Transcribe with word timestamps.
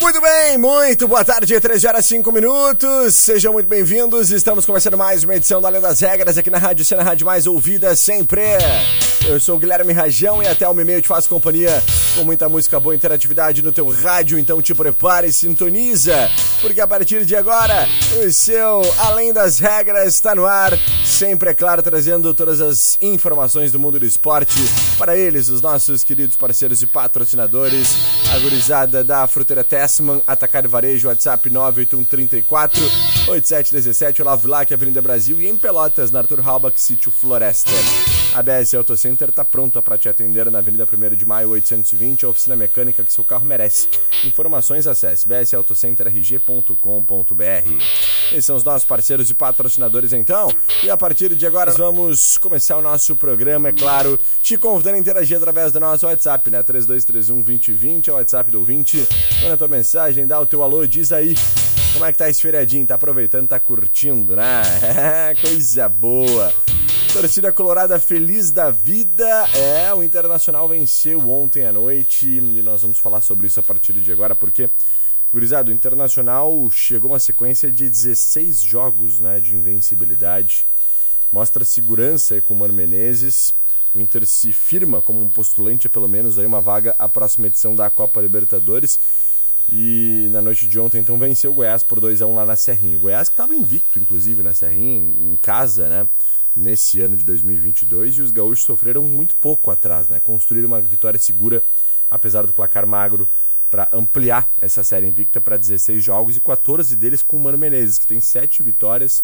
Muito 0.00 0.18
bem, 0.18 0.56
muito 0.56 1.06
boa 1.06 1.22
tarde, 1.22 1.60
13 1.60 1.86
horas 1.86 2.06
5 2.06 2.32
minutos. 2.32 3.14
Sejam 3.14 3.52
muito 3.52 3.68
bem-vindos. 3.68 4.30
Estamos 4.30 4.64
começando 4.64 4.96
mais 4.96 5.24
uma 5.24 5.36
edição 5.36 5.60
da 5.60 5.68
Além 5.68 5.80
das 5.80 6.00
Regras 6.00 6.38
aqui 6.38 6.48
na 6.48 6.56
Rádio 6.56 6.84
Cena 6.86 7.02
Rádio 7.02 7.26
Mais 7.26 7.46
Ouvida 7.46 7.94
sempre. 7.94 8.40
Eu 9.28 9.38
sou 9.38 9.56
o 9.56 9.58
Guilherme 9.58 9.92
Rajão 9.92 10.42
e 10.42 10.48
até 10.48 10.66
o 10.66 10.74
meio 10.74 11.02
te 11.02 11.06
faço 11.06 11.28
companhia 11.28 11.82
com 12.16 12.24
muita 12.24 12.48
música 12.48 12.80
boa 12.80 12.94
interatividade 12.94 13.62
no 13.62 13.70
teu 13.70 13.88
rádio, 13.88 14.38
então 14.38 14.60
te 14.60 14.74
prepare 14.74 15.28
e 15.28 15.32
sintoniza, 15.32 16.30
porque 16.60 16.80
a 16.80 16.86
partir 16.86 17.24
de 17.24 17.36
agora 17.36 17.86
o 18.24 18.32
seu 18.32 18.82
Além 18.98 19.32
das 19.32 19.58
Regras 19.58 20.14
está 20.14 20.34
no 20.34 20.46
ar, 20.46 20.72
sempre 21.04 21.50
é 21.50 21.54
claro 21.54 21.82
trazendo 21.82 22.32
todas 22.34 22.60
as 22.60 22.98
informações 23.00 23.70
do 23.70 23.78
mundo 23.78 24.00
do 24.00 24.06
esporte 24.06 24.58
para 24.98 25.16
eles, 25.16 25.48
os 25.48 25.60
nossos 25.60 26.02
queridos 26.02 26.36
parceiros 26.36 26.82
e 26.82 26.86
patrocinadores, 26.86 27.94
a 28.30 28.38
gurizada 28.38 29.02
da 29.02 29.26
Fruteira 29.26 29.64
Tessman, 29.64 30.22
Atacar 30.24 30.66
Varejo, 30.68 31.08
WhatsApp 31.08 31.50
98134 31.50 32.80
8717, 33.28 34.22
Olavo 34.22 34.42
Vilac, 34.42 34.72
Avenida 34.72 35.02
Brasil 35.02 35.40
e 35.40 35.48
em 35.48 35.56
Pelotas, 35.56 36.12
na 36.12 36.20
Arthur 36.20 36.40
Halbach, 36.40 36.80
Sítio 36.80 37.10
Floresta. 37.10 37.72
A 38.32 38.44
BS 38.44 38.74
Auto 38.74 38.96
Center 38.96 39.30
está 39.30 39.44
pronta 39.44 39.82
para 39.82 39.98
te 39.98 40.08
atender 40.08 40.48
na 40.52 40.60
Avenida 40.60 40.86
1 40.86 41.16
de 41.16 41.26
Maio 41.26 41.50
820, 41.50 42.24
a 42.24 42.28
oficina 42.28 42.54
mecânica 42.54 43.02
que 43.02 43.12
seu 43.12 43.24
carro 43.24 43.44
merece. 43.44 43.88
Informações 44.24 44.86
acesse 44.86 45.26
bsautocenterrg.com.br. 45.26 47.82
Esses 48.30 48.44
são 48.44 48.54
os 48.54 48.62
nossos 48.62 48.84
parceiros 48.84 49.30
e 49.30 49.34
patrocinadores 49.34 50.12
então. 50.12 50.48
E 50.84 50.88
a 50.88 50.96
partir 50.96 51.34
de 51.34 51.44
agora 51.44 51.72
vamos 51.72 52.38
começar 52.38 52.76
o 52.76 52.82
nosso 52.82 53.16
programa, 53.16 53.70
é 53.70 53.72
claro, 53.72 54.16
te 54.40 54.56
convidando 54.56 54.94
a 54.94 55.00
interagir 55.00 55.36
através 55.36 55.72
do 55.72 55.80
nosso 55.80 56.06
WhatsApp, 56.06 56.50
né? 56.50 56.62
3231 56.62 57.42
2020 57.42 58.10
é 58.10 58.12
o 58.12 58.19
WhatsApp 58.20 58.50
do 58.50 58.58
ouvinte. 58.58 59.06
Manda 59.42 59.56
tua 59.56 59.68
mensagem, 59.68 60.26
dá 60.26 60.40
o 60.40 60.46
teu 60.46 60.62
alô, 60.62 60.86
diz 60.86 61.12
aí 61.12 61.34
como 61.92 62.04
é 62.04 62.12
que 62.12 62.18
tá 62.18 62.28
esse 62.28 62.40
feriadinho? 62.40 62.86
Tá 62.86 62.94
aproveitando, 62.94 63.48
tá 63.48 63.58
curtindo, 63.58 64.36
né? 64.36 64.62
Coisa 65.42 65.88
boa. 65.88 66.54
Torcida 67.12 67.52
Colorada 67.52 67.98
feliz 67.98 68.52
da 68.52 68.70
vida. 68.70 69.26
É, 69.54 69.92
o 69.92 70.02
Internacional 70.02 70.68
venceu 70.68 71.28
ontem 71.28 71.66
à 71.66 71.72
noite 71.72 72.26
e 72.26 72.62
nós 72.62 72.82
vamos 72.82 72.98
falar 72.98 73.20
sobre 73.20 73.48
isso 73.48 73.58
a 73.58 73.62
partir 73.62 73.94
de 73.94 74.12
agora, 74.12 74.36
porque, 74.36 74.70
gurizado, 75.32 75.70
o 75.70 75.74
Internacional 75.74 76.70
chegou 76.70 77.10
uma 77.10 77.18
sequência 77.18 77.70
de 77.72 77.90
16 77.90 78.62
jogos 78.62 79.18
né, 79.18 79.40
de 79.40 79.56
invencibilidade. 79.56 80.66
Mostra 81.32 81.64
segurança 81.64 82.34
aí 82.34 82.40
com 82.40 82.54
o 82.54 82.56
Mano 82.56 82.72
Menezes. 82.72 83.52
O 83.94 84.00
Inter 84.00 84.26
se 84.26 84.52
firma 84.52 85.02
como 85.02 85.20
um 85.20 85.28
postulante 85.28 85.88
pelo 85.88 86.08
menos 86.08 86.38
aí 86.38 86.46
uma 86.46 86.60
vaga 86.60 86.94
à 86.98 87.08
próxima 87.08 87.46
edição 87.46 87.74
da 87.74 87.90
Copa 87.90 88.20
Libertadores. 88.20 88.98
E 89.68 90.28
na 90.32 90.42
noite 90.42 90.66
de 90.66 90.78
ontem, 90.80 90.98
então, 90.98 91.18
venceu 91.18 91.52
o 91.52 91.54
Goiás 91.54 91.82
por 91.82 92.00
2 92.00 92.22
a 92.22 92.26
1 92.26 92.34
lá 92.34 92.44
na 92.44 92.56
Serrinha. 92.56 92.96
O 92.96 93.00
Goiás 93.00 93.28
que 93.28 93.34
estava 93.34 93.54
invicto, 93.54 93.98
inclusive, 93.98 94.42
na 94.42 94.52
Serrinha, 94.52 95.14
em 95.32 95.36
casa, 95.36 95.88
né? 95.88 96.08
nesse 96.54 97.00
ano 97.00 97.16
de 97.16 97.24
2022 97.24 98.16
e 98.16 98.22
os 98.22 98.30
gaúchos 98.30 98.64
sofreram 98.64 99.02
muito 99.02 99.36
pouco 99.36 99.70
atrás, 99.70 100.08
né? 100.08 100.20
Construíram 100.20 100.68
uma 100.68 100.80
vitória 100.80 101.18
segura, 101.18 101.62
apesar 102.10 102.46
do 102.46 102.52
placar 102.52 102.86
magro, 102.86 103.28
para 103.70 103.88
ampliar 103.92 104.50
essa 104.60 104.82
série 104.82 105.06
invicta 105.06 105.40
para 105.40 105.56
16 105.56 106.02
jogos 106.02 106.36
e 106.36 106.40
14 106.40 106.96
deles 106.96 107.22
com 107.22 107.36
o 107.36 107.40
Mano 107.40 107.56
Menezes, 107.56 107.98
que 107.98 108.06
tem 108.06 108.20
7 108.20 108.62
vitórias 108.62 109.22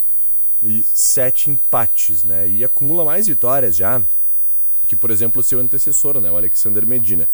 e 0.63 0.85
7 0.85 1.51
empates, 1.51 2.23
né? 2.23 2.49
E 2.49 2.65
acumula 2.65 3.05
mais 3.05 3.27
vitórias 3.27 3.75
já 3.75 4.05
que, 4.87 4.97
por 4.97 5.11
exemplo, 5.11 5.43
seu 5.43 5.59
antecessor, 5.59 6.21
né? 6.21 6.31
O 6.31 6.37
Alexander 6.37 6.87
Medina. 6.87 7.29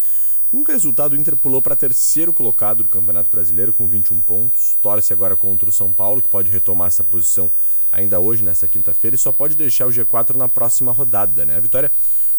Com 0.53 0.59
o 0.59 0.63
resultado, 0.63 1.13
o 1.13 1.15
Inter 1.15 1.35
pulou 1.35 1.61
para 1.61 1.75
terceiro 1.75 2.31
colocado 2.31 2.83
do 2.83 2.89
Campeonato 2.89 3.29
Brasileiro 3.29 3.73
com 3.73 3.87
21 3.87 4.21
pontos. 4.21 4.77
Torce 4.81 5.11
agora 5.11 5.35
contra 5.35 5.67
o 5.67 5.71
São 5.71 5.91
Paulo, 5.91 6.21
que 6.21 6.29
pode 6.29 6.51
retomar 6.51 6.89
essa 6.89 7.03
posição 7.03 7.49
ainda 7.91 8.19
hoje, 8.19 8.43
nessa 8.43 8.67
quinta-feira, 8.67 9.15
e 9.15 9.19
só 9.19 9.31
pode 9.31 9.55
deixar 9.55 9.87
o 9.87 9.89
G4 9.89 10.35
na 10.35 10.47
próxima 10.47 10.91
rodada. 10.91 11.43
Né? 11.43 11.57
A 11.57 11.59
vitória 11.59 11.91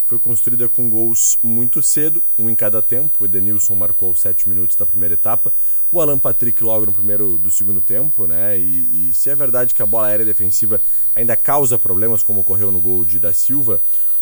foi 0.04 0.19
construída 0.19 0.69
com 0.69 0.88
gols 0.88 1.38
muito 1.42 1.82
cedo, 1.82 2.22
um 2.38 2.48
em 2.48 2.54
cada 2.54 2.82
tempo. 2.82 3.22
O 3.22 3.25
Edenilson 3.25 3.75
marcou 3.75 4.10
aos 4.10 4.20
7 4.20 4.48
minutos 4.48 4.76
da 4.76 4.84
primeira 4.84 5.14
etapa, 5.14 5.52
o 5.91 6.00
Alan 6.00 6.19
Patrick 6.19 6.62
logo 6.62 6.86
no 6.86 6.92
primeiro 6.92 7.38
do 7.38 7.50
segundo 7.50 7.81
tempo, 7.81 8.26
né? 8.26 8.58
E, 8.58 9.10
e 9.10 9.14
se 9.14 9.31
é 9.31 9.34
verdade 9.34 9.75
que 9.75 9.82
a 9.82 9.86
bola 9.86 10.08
aérea 10.08 10.26
defensiva 10.26 10.81
ainda 11.14 11.36
causa 11.36 11.78
problemas, 11.78 12.22
como 12.22 12.41
ocorreu 12.41 12.70
no 12.70 12.81
gol 12.81 13.04
de 13.04 13.19
da 13.19 13.32
Silva, 13.32 13.81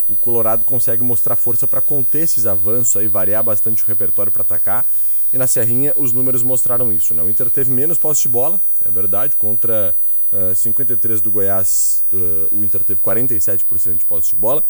o 0.09 0.17
Colorado 0.17 0.65
consegue 0.65 1.03
mostrar 1.03 1.37
força 1.37 1.67
para 1.67 1.81
conter 1.81 2.23
esses 2.23 2.47
avanços 2.47 2.97
aí, 2.97 3.09
variar 3.09 3.43
bastante 3.43 3.83
o 3.83 3.87
repertório 3.87 4.33
para 4.33 4.43
atacar. 4.43 4.87
E 5.33 5.39
na 5.39 5.47
Serrinha 5.47 5.93
os 5.97 6.13
números 6.13 6.43
mostraram 6.43 6.93
isso, 6.93 7.15
né? 7.15 7.23
O 7.23 7.31
Inter 7.31 7.49
teve 7.51 7.71
menos 7.71 7.99
posse 7.99 8.23
de 8.23 8.29
bola, 8.29 8.61
é 8.85 8.91
verdade, 8.91 9.35
contra 9.37 9.95
uh, 10.31 10.55
53 10.55 11.21
do 11.21 11.31
Goiás, 11.31 12.05
uh, 12.13 12.55
o 12.55 12.65
Inter 12.65 12.85
teve 12.85 13.01
47% 13.01 13.99
de 13.99 14.05
posse 14.05 14.31
de 14.31 14.37
bola 14.37 14.63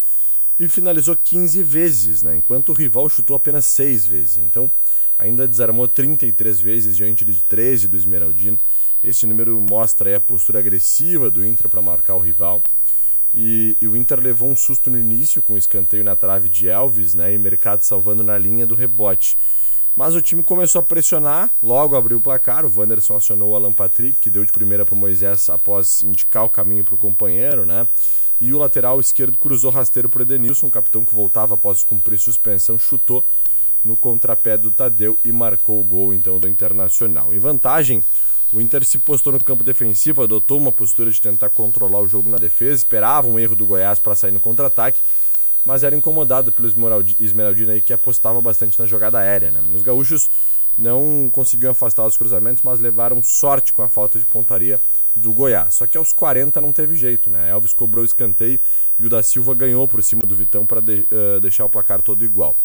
e 0.59 0.69
finalizou 0.69 1.17
15 1.17 1.63
vezes, 1.63 2.23
né? 2.23 2.37
enquanto 2.37 2.69
o 2.69 2.73
rival 2.73 3.09
chutou 3.09 3.35
apenas 3.35 3.65
6 3.67 4.07
vezes. 4.07 4.39
Então, 4.39 4.71
ainda 5.19 5.49
desarmou 5.49 5.89
33 5.89 6.61
vezes 6.61 6.97
diante 6.97 7.25
de 7.25 7.41
13 7.43 7.89
do 7.89 7.97
Esmeraldino. 7.97 8.59
Esse 9.03 9.27
número 9.27 9.61
mostra 9.61 10.17
a 10.17 10.21
postura 10.21 10.61
agressiva 10.61 11.31
do 11.31 11.45
Inter 11.45 11.69
para 11.69 11.83
marcar 11.83 12.15
o 12.15 12.21
rival. 12.21 12.63
E, 13.35 13.77
e, 13.81 13.89
o 13.89 13.97
Inter 13.97 14.21
levou 14.21 14.51
um 14.51 14.57
susto 14.57 14.91
no 14.91 14.99
início 14.99 15.43
com 15.43 15.55
o 15.55 15.59
escanteio 15.59 16.05
na 16.05 16.15
trave 16.15 16.49
de 16.49 16.69
Elvis, 16.69 17.15
né? 17.15 17.35
E 17.35 17.39
Mercado 17.39 17.83
salvando 17.83 18.23
na 18.23 18.37
linha 18.37 18.67
do 18.67 18.75
rebote. 18.75 19.37
Mas 19.95 20.15
o 20.15 20.23
time 20.23 20.43
começou 20.43 20.81
a 20.81 20.83
pressionar, 20.83 21.51
logo 21.63 21.97
abriu 21.97 22.19
o 22.19 22.21
placar. 22.21 22.65
O 22.65 22.73
Wanderson 22.75 23.17
acionou 23.17 23.51
o 23.51 23.55
Alan 23.55 23.73
Patrick, 23.73 24.19
que 24.21 24.31
deu 24.31 24.45
de 24.45 24.53
primeira 24.53 24.85
para 24.85 24.95
o 24.95 24.99
Moisés 24.99 25.51
após 25.51 26.03
indicar 26.03 26.45
o 26.45 26.51
caminho 26.51 26.85
para 26.85 26.95
o 26.95 26.99
companheiro, 26.99 27.67
né? 27.67 27.87
E 28.41 28.53
o 28.53 28.59
lateral 28.59 28.99
esquerdo 29.01 29.39
cruzou 29.39 29.71
rasteiro 29.71 30.09
para 30.09 30.21
o 30.21 30.23
Edenilson, 30.23 30.69
capitão 30.69 31.05
que 31.05 31.15
voltava 31.15 31.55
após 31.55 31.85
cumprir 31.85 32.19
suspensão, 32.19 32.79
chutou 32.79 33.25
no 33.85 33.97
contrapé 33.97 34.57
do 34.57 34.71
Tadeu 34.71 35.19
e 35.25 35.31
marcou 35.31 35.81
o 35.81 35.85
gol 35.85 36.15
então 36.15 36.39
do 36.39 36.49
Internacional. 36.49 37.35
Em 37.35 37.39
vantagem, 37.39 38.03
o 38.53 38.61
Inter 38.61 38.85
se 38.85 38.99
postou 38.99 39.33
no 39.33 39.41
campo 39.41 39.65
defensivo, 39.65 40.23
adotou 40.23 40.59
uma 40.59 40.73
postura 40.73 41.11
de 41.11 41.21
tentar 41.21 41.51
controlar 41.51 42.01
o 42.01 42.09
jogo 42.09 42.29
na 42.29 42.39
defesa, 42.39 42.77
esperava 42.77 43.29
um 43.29 43.39
erro 43.39 43.57
do 43.57 43.67
Goiás 43.67 43.99
para 43.99 44.15
sair 44.15 44.33
no 44.33 44.41
contra-ataque 44.41 45.01
mas 45.65 45.85
era 45.85 45.95
incomodado 45.95 46.53
pelo 46.53 46.69
Esmeraldino 47.21 47.73
aí 47.73 47.81
que 47.81 47.93
apostava 47.93 48.41
bastante 48.41 48.79
na 48.79 48.87
jogada 48.87 49.19
aérea. 49.19 49.51
Né? 49.51 49.63
Os 49.75 49.83
gaúchos 49.83 50.29
não 50.77 51.31
conseguiam 51.33 51.73
afastar 51.73 52.07
os 52.07 52.17
cruzamentos, 52.17 52.63
mas 52.63 52.81
levaram 52.81 53.23
sorte 53.23 53.73
com 53.73 53.83
a 53.83 53.89
falta 53.89 54.19
de 54.19 54.25
pontaria 54.25 54.81
do 55.15 55.33
Goiás. 55.33 55.75
Só 55.75 55.87
que 55.87 55.99
aos 55.99 56.13
40 56.13 56.61
não 56.61 56.73
teve 56.73 56.97
jeito, 56.97 57.29
né? 57.29 57.51
Elvis 57.51 57.75
cobrou 57.75 58.03
o 58.03 58.07
escanteio 58.07 58.59
e 58.99 59.05
o 59.05 59.11
da 59.11 59.23
Silva 59.23 59.55
ganhou 59.55 59.87
por 59.87 60.03
cima 60.03 60.23
do 60.23 60.35
Vitão 60.35 60.65
para 60.65 60.81
de, 60.81 61.07
uh, 61.13 61.41
deixar 61.41 61.67
o 61.67 61.69
placar 61.69 62.01
todo 62.01 62.25
igual. 62.25 62.57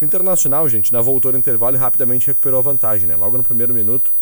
O 0.00 0.04
Internacional, 0.04 0.68
gente, 0.68 0.92
na 0.92 1.00
voltou 1.00 1.32
no 1.32 1.38
intervalo 1.38 1.76
e 1.76 1.78
rapidamente 1.78 2.28
recuperou 2.28 2.60
a 2.60 2.62
vantagem, 2.62 3.08
né? 3.08 3.16
Logo 3.16 3.36
no 3.36 3.42
primeiro 3.42 3.74
minuto, 3.74 4.12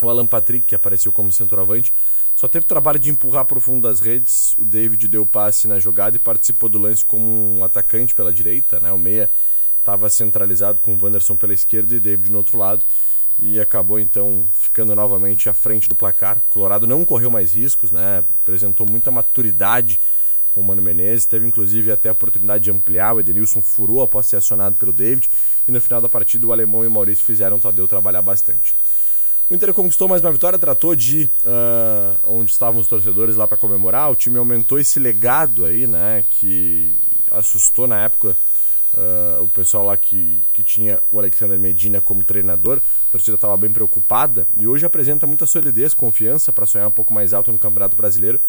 o 0.00 0.08
Alan 0.08 0.26
Patrick, 0.26 0.66
que 0.66 0.74
apareceu 0.74 1.12
como 1.12 1.32
centroavante, 1.32 1.92
só 2.34 2.48
teve 2.48 2.66
trabalho 2.66 2.98
de 2.98 3.10
empurrar 3.10 3.44
para 3.44 3.58
o 3.58 3.60
fundo 3.60 3.86
das 3.86 4.00
redes. 4.00 4.54
O 4.58 4.64
David 4.64 5.06
deu 5.06 5.24
passe 5.24 5.68
na 5.68 5.78
jogada 5.78 6.16
e 6.16 6.18
participou 6.18 6.68
do 6.68 6.78
lance 6.78 7.04
como 7.04 7.24
um 7.24 7.62
atacante 7.62 8.14
pela 8.14 8.32
direita. 8.32 8.80
Né? 8.80 8.90
O 8.90 8.98
Meia 8.98 9.30
estava 9.78 10.10
centralizado 10.10 10.80
com 10.80 10.94
o 10.94 10.98
Wanderson 11.00 11.36
pela 11.36 11.54
esquerda 11.54 11.94
e 11.94 12.00
David 12.00 12.32
no 12.32 12.38
outro 12.38 12.58
lado. 12.58 12.84
E 13.38 13.60
acabou 13.60 14.00
então 14.00 14.48
ficando 14.52 14.94
novamente 14.94 15.48
à 15.48 15.54
frente 15.54 15.88
do 15.88 15.94
placar. 15.94 16.38
O 16.38 16.50
Colorado 16.50 16.86
não 16.86 17.04
correu 17.04 17.30
mais 17.30 17.54
riscos, 17.54 17.92
né? 17.92 18.24
apresentou 18.42 18.84
muita 18.84 19.10
maturidade 19.10 20.00
com 20.52 20.60
o 20.60 20.64
Mano 20.64 20.82
Menezes. 20.82 21.26
Teve 21.26 21.46
inclusive 21.46 21.92
até 21.92 22.08
a 22.08 22.12
oportunidade 22.12 22.64
de 22.64 22.70
ampliar. 22.70 23.14
O 23.14 23.20
Edenilson 23.20 23.62
furou 23.62 24.02
após 24.02 24.26
ser 24.26 24.36
acionado 24.36 24.76
pelo 24.76 24.92
David. 24.92 25.30
E 25.68 25.72
no 25.72 25.80
final 25.80 26.00
da 26.00 26.08
partida, 26.08 26.46
o 26.46 26.52
Alemão 26.52 26.82
e 26.84 26.88
o 26.88 26.90
Maurício 26.90 27.24
fizeram 27.24 27.58
o 27.58 27.60
Tadeu 27.60 27.86
trabalhar 27.86 28.22
bastante. 28.22 28.74
O 29.54 29.56
Inter 29.56 29.72
conquistou 29.72 30.08
mais 30.08 30.20
uma 30.20 30.32
vitória, 30.32 30.58
tratou 30.58 30.96
de 30.96 31.30
uh, 31.44 32.18
onde 32.24 32.50
estavam 32.50 32.80
os 32.80 32.88
torcedores 32.88 33.36
lá 33.36 33.46
para 33.46 33.56
comemorar. 33.56 34.10
O 34.10 34.16
time 34.16 34.36
aumentou 34.36 34.80
esse 34.80 34.98
legado 34.98 35.64
aí, 35.64 35.86
né? 35.86 36.24
Que 36.28 36.96
assustou 37.30 37.86
na 37.86 38.02
época 38.02 38.36
uh, 38.94 39.44
o 39.44 39.48
pessoal 39.48 39.84
lá 39.84 39.96
que, 39.96 40.42
que 40.52 40.64
tinha 40.64 41.00
o 41.08 41.20
Alexander 41.20 41.56
Medina 41.56 42.00
como 42.00 42.24
treinador. 42.24 42.78
A 43.08 43.12
torcida 43.12 43.36
estava 43.36 43.56
bem 43.56 43.72
preocupada 43.72 44.44
e 44.58 44.66
hoje 44.66 44.84
apresenta 44.84 45.24
muita 45.24 45.46
solidez, 45.46 45.94
confiança 45.94 46.52
para 46.52 46.66
sonhar 46.66 46.88
um 46.88 46.90
pouco 46.90 47.14
mais 47.14 47.32
alto 47.32 47.52
no 47.52 47.58
Campeonato 47.60 47.94
Brasileiro. 47.94 48.40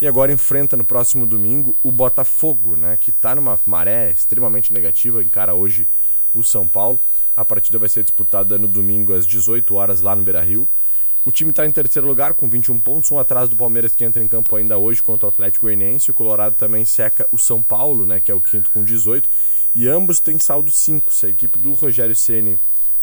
E 0.00 0.06
agora 0.06 0.32
enfrenta 0.32 0.76
no 0.76 0.84
próximo 0.84 1.26
domingo 1.26 1.74
o 1.82 1.90
Botafogo, 1.90 2.76
né? 2.76 2.96
Que 2.96 3.10
está 3.10 3.34
numa 3.34 3.58
maré 3.66 4.12
extremamente 4.12 4.72
negativa, 4.72 5.20
encara 5.20 5.52
hoje 5.52 5.88
o 6.34 6.42
São 6.42 6.66
Paulo. 6.66 7.00
A 7.36 7.44
partida 7.44 7.78
vai 7.78 7.88
ser 7.88 8.02
disputada 8.02 8.58
no 8.58 8.68
domingo 8.68 9.14
às 9.14 9.26
18 9.26 9.74
horas 9.74 10.00
lá 10.00 10.14
no 10.14 10.22
Beira-Rio. 10.22 10.68
O 11.24 11.32
time 11.32 11.50
está 11.50 11.64
em 11.64 11.72
terceiro 11.72 12.06
lugar 12.06 12.34
com 12.34 12.50
21 12.50 12.78
pontos, 12.80 13.10
um 13.10 13.18
atrás 13.18 13.48
do 13.48 13.56
Palmeiras 13.56 13.94
que 13.94 14.04
entra 14.04 14.22
em 14.22 14.28
campo 14.28 14.54
ainda 14.56 14.76
hoje 14.76 15.02
contra 15.02 15.24
o 15.24 15.28
Atlético 15.30 15.64
Goianiense. 15.64 16.10
O 16.10 16.14
Colorado 16.14 16.54
também 16.54 16.84
seca 16.84 17.26
o 17.32 17.38
São 17.38 17.62
Paulo, 17.62 18.04
né, 18.04 18.20
que 18.20 18.30
é 18.30 18.34
o 18.34 18.40
quinto 18.40 18.70
com 18.70 18.84
18. 18.84 19.26
E 19.74 19.88
ambos 19.88 20.20
têm 20.20 20.38
saldo 20.38 20.70
5. 20.70 21.14
Se 21.14 21.24
a 21.24 21.28
equipe 21.30 21.58
do 21.58 21.72
Rogério 21.72 22.14
Ceni 22.14 22.54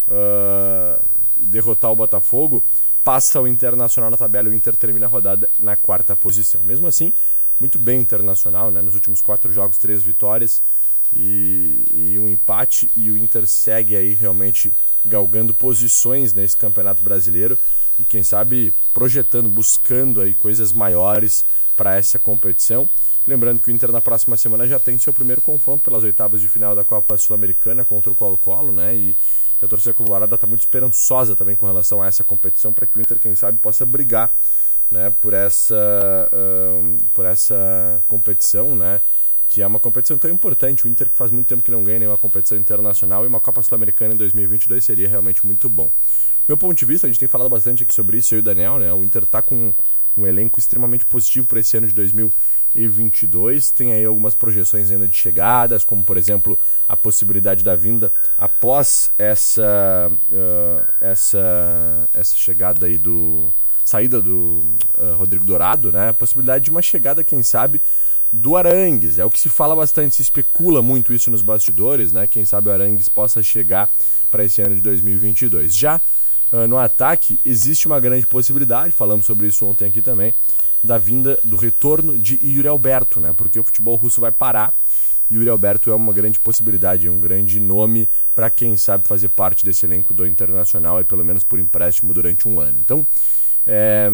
uh, 0.08 1.04
derrotar 1.38 1.92
o 1.92 1.96
Botafogo, 1.96 2.64
passa 3.04 3.42
o 3.42 3.48
Internacional 3.48 4.12
na 4.12 4.18
tabela 4.18 4.48
e 4.48 4.52
o 4.52 4.54
Inter 4.54 4.76
termina 4.76 5.08
a 5.08 5.10
rodada 5.10 5.50
na 5.60 5.76
quarta 5.76 6.16
posição. 6.16 6.64
Mesmo 6.64 6.88
assim, 6.88 7.12
muito 7.60 7.80
bem 7.80 7.98
o 7.98 8.02
Internacional, 8.02 8.70
né? 8.70 8.84
nos 8.84 8.94
últimos 8.94 9.20
quatro 9.20 9.52
jogos, 9.52 9.80
três 9.80 10.04
vitórias 10.04 10.62
e, 11.14 11.84
e 11.94 12.20
um 12.20 12.30
empate 12.30 12.90
e 12.96 13.12
o 13.12 13.18
Inter 13.18 13.46
segue 13.48 13.96
aí 13.96 14.14
realmente 14.14 14.72
galgando 15.06 15.54
posições 15.54 16.34
nesse 16.34 16.56
Campeonato 16.56 17.02
Brasileiro 17.02 17.58
e 17.98 18.04
quem 18.04 18.24
sabe 18.24 18.74
projetando, 18.94 19.50
buscando 19.50 20.22
aí 20.22 20.34
coisas 20.34 20.72
maiores 20.72 21.46
para 21.76 21.96
essa 21.96 22.18
competição. 22.20 22.90
Lembrando 23.26 23.60
que 23.60 23.70
o 23.70 23.72
Inter 23.72 23.92
na 23.92 24.02
próxima 24.02 24.36
semana 24.36 24.68
já 24.68 24.80
tem 24.80 24.98
seu 24.98 25.14
primeiro 25.14 25.42
confronto 25.42 25.84
pelas 25.84 26.04
oitavas 26.04 26.42
de 26.42 26.48
final 26.48 26.76
da 26.76 26.84
Copa 26.84 27.18
Sul-Americana 27.18 27.86
contra 27.86 28.12
o 28.12 28.16
Colo-Colo, 28.16 28.72
né? 28.72 28.96
E 28.96 29.16
a 29.62 29.68
torcida 29.68 29.94
colorada 29.94 30.34
está 30.34 30.48
muito 30.48 30.62
esperançosa 30.62 31.36
também 31.36 31.56
com 31.56 31.68
relação 31.68 32.02
a 32.02 32.08
essa 32.08 32.24
competição 32.24 32.74
para 32.74 32.88
que 32.88 32.98
o 32.98 33.02
Inter, 33.02 33.20
quem 33.20 33.36
sabe, 33.36 33.60
possa 33.60 33.86
brigar, 33.86 34.34
né? 34.90 35.12
Por 35.22 35.34
essa, 35.34 35.76
uh, 36.34 36.98
por 37.14 37.26
essa 37.26 38.02
competição, 38.08 38.76
né? 38.76 39.02
Que 39.52 39.62
é 39.62 39.68
uma 39.68 39.82
competição 39.82 40.18
tão 40.18 40.32
importante. 40.32 40.86
O 40.86 40.88
Inter 40.88 41.10
que 41.10 41.16
faz 41.18 41.30
muito 41.30 41.46
tempo 41.46 41.62
que 41.62 41.70
não 41.70 41.84
ganha 41.84 42.00
nenhuma 42.00 42.18
competição 42.18 42.58
internacional 42.58 43.26
e 43.26 43.28
uma 43.28 43.42
Copa 43.42 43.62
Sul-Americana 43.62 44.14
em 44.14 44.18
2022 44.18 44.84
seria 44.84 45.10
realmente 45.10 45.46
muito 45.46 45.68
bom. 45.68 45.92
Meu 46.48 46.56
ponto 46.56 46.78
de 46.78 46.86
vista, 46.86 47.06
a 47.06 47.10
gente 47.10 47.20
tem 47.20 47.28
falado 47.28 47.50
bastante 47.50 47.84
aqui 47.84 47.94
sobre 47.94 48.16
isso, 48.16 48.34
eu 48.34 48.38
e 48.38 48.40
o 48.40 48.44
Daniel, 48.44 48.80
né? 48.80 48.94
O 48.94 49.04
Inter 49.04 49.24
está 49.24 49.42
com 49.42 49.74
um 50.16 50.26
elenco 50.26 50.58
extremamente 50.58 51.06
positivo 51.06 51.48
para 51.48 51.60
esse 51.60 51.76
ano 51.76 51.86
de 51.86 51.94
2022. 51.94 53.72
Tem 53.72 53.92
aí 53.92 54.06
algumas 54.06 54.34
projeções 54.34 54.90
ainda 54.90 55.06
de 55.06 55.18
chegadas, 55.18 55.84
como 55.84 56.02
por 56.02 56.16
exemplo 56.16 56.58
a 56.88 56.96
possibilidade 56.96 57.62
da 57.62 57.76
vinda 57.76 58.10
após 58.38 59.12
essa 59.18 60.10
uh, 60.10 60.94
essa 61.02 62.10
essa 62.14 62.36
chegada 62.36 62.86
aí 62.86 62.98
do 62.98 63.52
saída 63.84 64.22
do 64.22 64.64
uh, 64.98 65.16
Rodrigo 65.18 65.44
Dourado, 65.44 65.92
né? 65.92 66.10
A 66.10 66.14
possibilidade 66.14 66.64
de 66.64 66.72
uma 66.72 66.82
chegada, 66.82 67.22
quem 67.22 67.44
sabe, 67.44 67.82
do 68.32 68.56
Arangues. 68.56 69.20
É 69.20 69.26
o 69.26 69.30
que 69.30 69.40
se 69.40 69.50
fala 69.50 69.76
bastante, 69.76 70.16
se 70.16 70.22
especula 70.22 70.82
muito 70.82 71.14
isso 71.14 71.30
nos 71.30 71.42
bastidores, 71.42 72.12
né? 72.12 72.28
Quem 72.28 72.46
sabe 72.46 72.70
o 72.70 72.72
Arangues 72.72 73.10
possa 73.10 73.44
chegar 73.44 73.92
para 74.30 74.46
esse 74.46 74.62
ano 74.62 74.76
de 74.76 74.82
2022. 74.82 75.76
Já 75.76 76.00
uh, 76.52 76.68
no 76.68 76.78
ataque, 76.78 77.40
existe 77.46 77.88
uma 77.88 78.00
grande 78.00 78.26
possibilidade, 78.26 78.92
falamos 78.92 79.26
sobre 79.26 79.48
isso 79.48 79.66
ontem 79.66 79.90
aqui 79.90 80.02
também, 80.02 80.34
da 80.84 80.98
vinda, 80.98 81.38
do 81.44 81.58
retorno 81.58 82.18
de 82.18 82.40
Yuri 82.42 82.68
Alberto, 82.68 83.20
né? 83.20 83.34
Porque 83.36 83.60
o 83.60 83.64
futebol 83.64 83.96
russo 83.96 84.22
vai 84.22 84.32
parar. 84.32 84.74
e 85.30 85.36
Yuri 85.36 85.50
Alberto 85.50 85.92
é 85.92 85.96
uma 85.96 86.14
grande 86.14 86.40
possibilidade, 86.40 87.10
um 87.10 87.20
grande 87.20 87.60
nome 87.60 88.10
para 88.34 88.50
quem 88.50 88.78
sabe 88.78 89.08
fazer 89.08 89.30
parte 89.30 89.66
desse 89.66 89.86
elenco 89.86 90.14
do 90.14 90.26
Internacional, 90.26 91.02
e 91.02 91.04
pelo 91.04 91.26
menos 91.26 91.44
por 91.44 91.60
empréstimo 91.60 92.14
durante 92.14 92.48
um 92.48 92.60
ano. 92.60 92.78
Então, 92.80 93.06
é, 93.66 94.12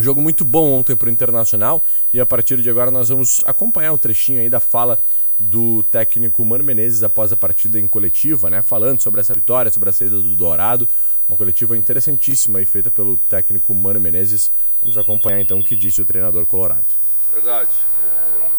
Jogo 0.00 0.22
muito 0.22 0.44
bom 0.44 0.78
ontem 0.78 0.94
para 0.94 1.08
o 1.08 1.10
Internacional 1.10 1.82
e 2.12 2.20
a 2.20 2.24
partir 2.24 2.62
de 2.62 2.70
agora 2.70 2.88
nós 2.88 3.08
vamos 3.08 3.42
acompanhar 3.44 3.92
um 3.92 3.98
trechinho 3.98 4.40
aí 4.40 4.48
da 4.48 4.60
fala 4.60 4.96
do 5.36 5.82
técnico 5.82 6.44
Mano 6.44 6.62
Menezes 6.62 7.02
após 7.02 7.32
a 7.32 7.36
partida 7.36 7.80
em 7.80 7.88
coletiva, 7.88 8.48
né? 8.48 8.62
Falando 8.62 9.02
sobre 9.02 9.20
essa 9.20 9.34
vitória, 9.34 9.72
sobre 9.72 9.90
a 9.90 9.92
saída 9.92 10.14
do 10.14 10.36
Dourado. 10.36 10.88
Uma 11.28 11.36
coletiva 11.36 11.76
interessantíssima 11.76 12.60
aí 12.60 12.64
feita 12.64 12.92
pelo 12.92 13.18
técnico 13.18 13.74
Mano 13.74 13.98
Menezes. 13.98 14.52
Vamos 14.80 14.96
acompanhar 14.96 15.40
então 15.40 15.58
o 15.58 15.64
que 15.64 15.74
disse 15.74 16.00
o 16.00 16.04
treinador 16.04 16.46
colorado. 16.46 16.86
Verdade. 17.34 17.70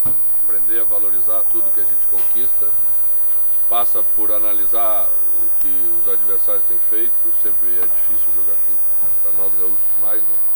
É 0.05 0.09
aprender 0.43 0.81
a 0.81 0.83
valorizar 0.83 1.41
tudo 1.53 1.73
que 1.73 1.79
a 1.79 1.85
gente 1.85 2.05
conquista. 2.11 2.67
Passa 3.69 4.03
por 4.13 4.29
analisar 4.29 5.09
o 5.37 5.61
que 5.61 5.71
os 6.01 6.13
adversários 6.13 6.65
têm 6.65 6.79
feito. 6.89 7.13
Sempre 7.41 7.69
é 7.77 7.87
difícil 7.87 8.27
jogar 8.35 8.55
aqui. 8.55 8.73
Para 9.23 9.31
nós 9.41 9.53
gaúchos 9.53 10.01
mais, 10.01 10.21
né? 10.21 10.48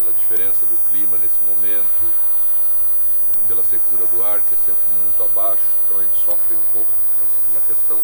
Pela 0.00 0.12
diferença 0.12 0.64
do 0.64 0.90
clima 0.90 1.18
nesse 1.18 1.38
momento, 1.44 2.12
pela 3.46 3.62
secura 3.62 4.06
do 4.06 4.24
ar, 4.24 4.40
que 4.40 4.54
é 4.54 4.58
sempre 4.58 4.82
muito 5.02 5.22
abaixo, 5.22 5.62
então 5.84 5.98
a 5.98 6.02
gente 6.02 6.16
sofre 6.16 6.54
um 6.54 6.72
pouco 6.72 6.90
né, 6.90 7.54
na 7.54 7.60
questão 7.60 7.98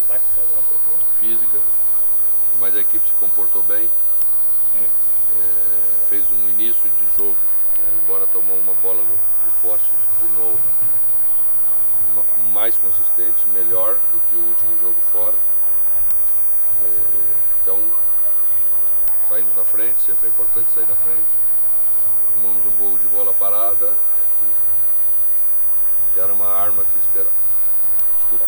física, 1.19 1.59
mas 2.61 2.77
a 2.77 2.81
equipe 2.81 3.09
se 3.09 3.15
comportou 3.15 3.63
bem, 3.63 3.89
é, 4.77 6.07
fez 6.09 6.31
um 6.31 6.49
início 6.51 6.89
de 6.91 7.17
jogo, 7.17 7.37
né, 7.79 8.01
embora 8.03 8.27
tomou 8.27 8.59
uma 8.59 8.75
bola 8.75 9.03
no, 9.03 9.15
no 9.15 9.53
poste 9.63 9.91
de 10.21 10.29
novo, 10.37 10.61
uma, 12.13 12.53
mais 12.53 12.77
consistente, 12.77 13.47
melhor 13.49 13.95
do 14.13 14.21
que 14.29 14.37
o 14.37 14.49
último 14.49 14.79
jogo 14.79 15.01
fora. 15.13 15.35
É, 16.85 17.61
então 17.63 17.81
saímos 19.29 19.57
na 19.57 19.65
frente, 19.65 20.03
sempre 20.03 20.27
é 20.27 20.29
importante 20.29 20.71
sair 20.71 20.87
na 20.87 20.97
frente. 20.97 21.46
Tomamos 22.37 22.67
um 22.67 22.77
gol 22.77 22.99
de 22.99 23.09
bola 23.09 23.33
parada, 23.33 23.95
que 26.13 26.21
era 26.21 26.33
uma 26.35 26.47
arma 26.47 26.85
que 26.85 26.99
esperava. 26.99 27.33
Desculpa. 28.19 28.45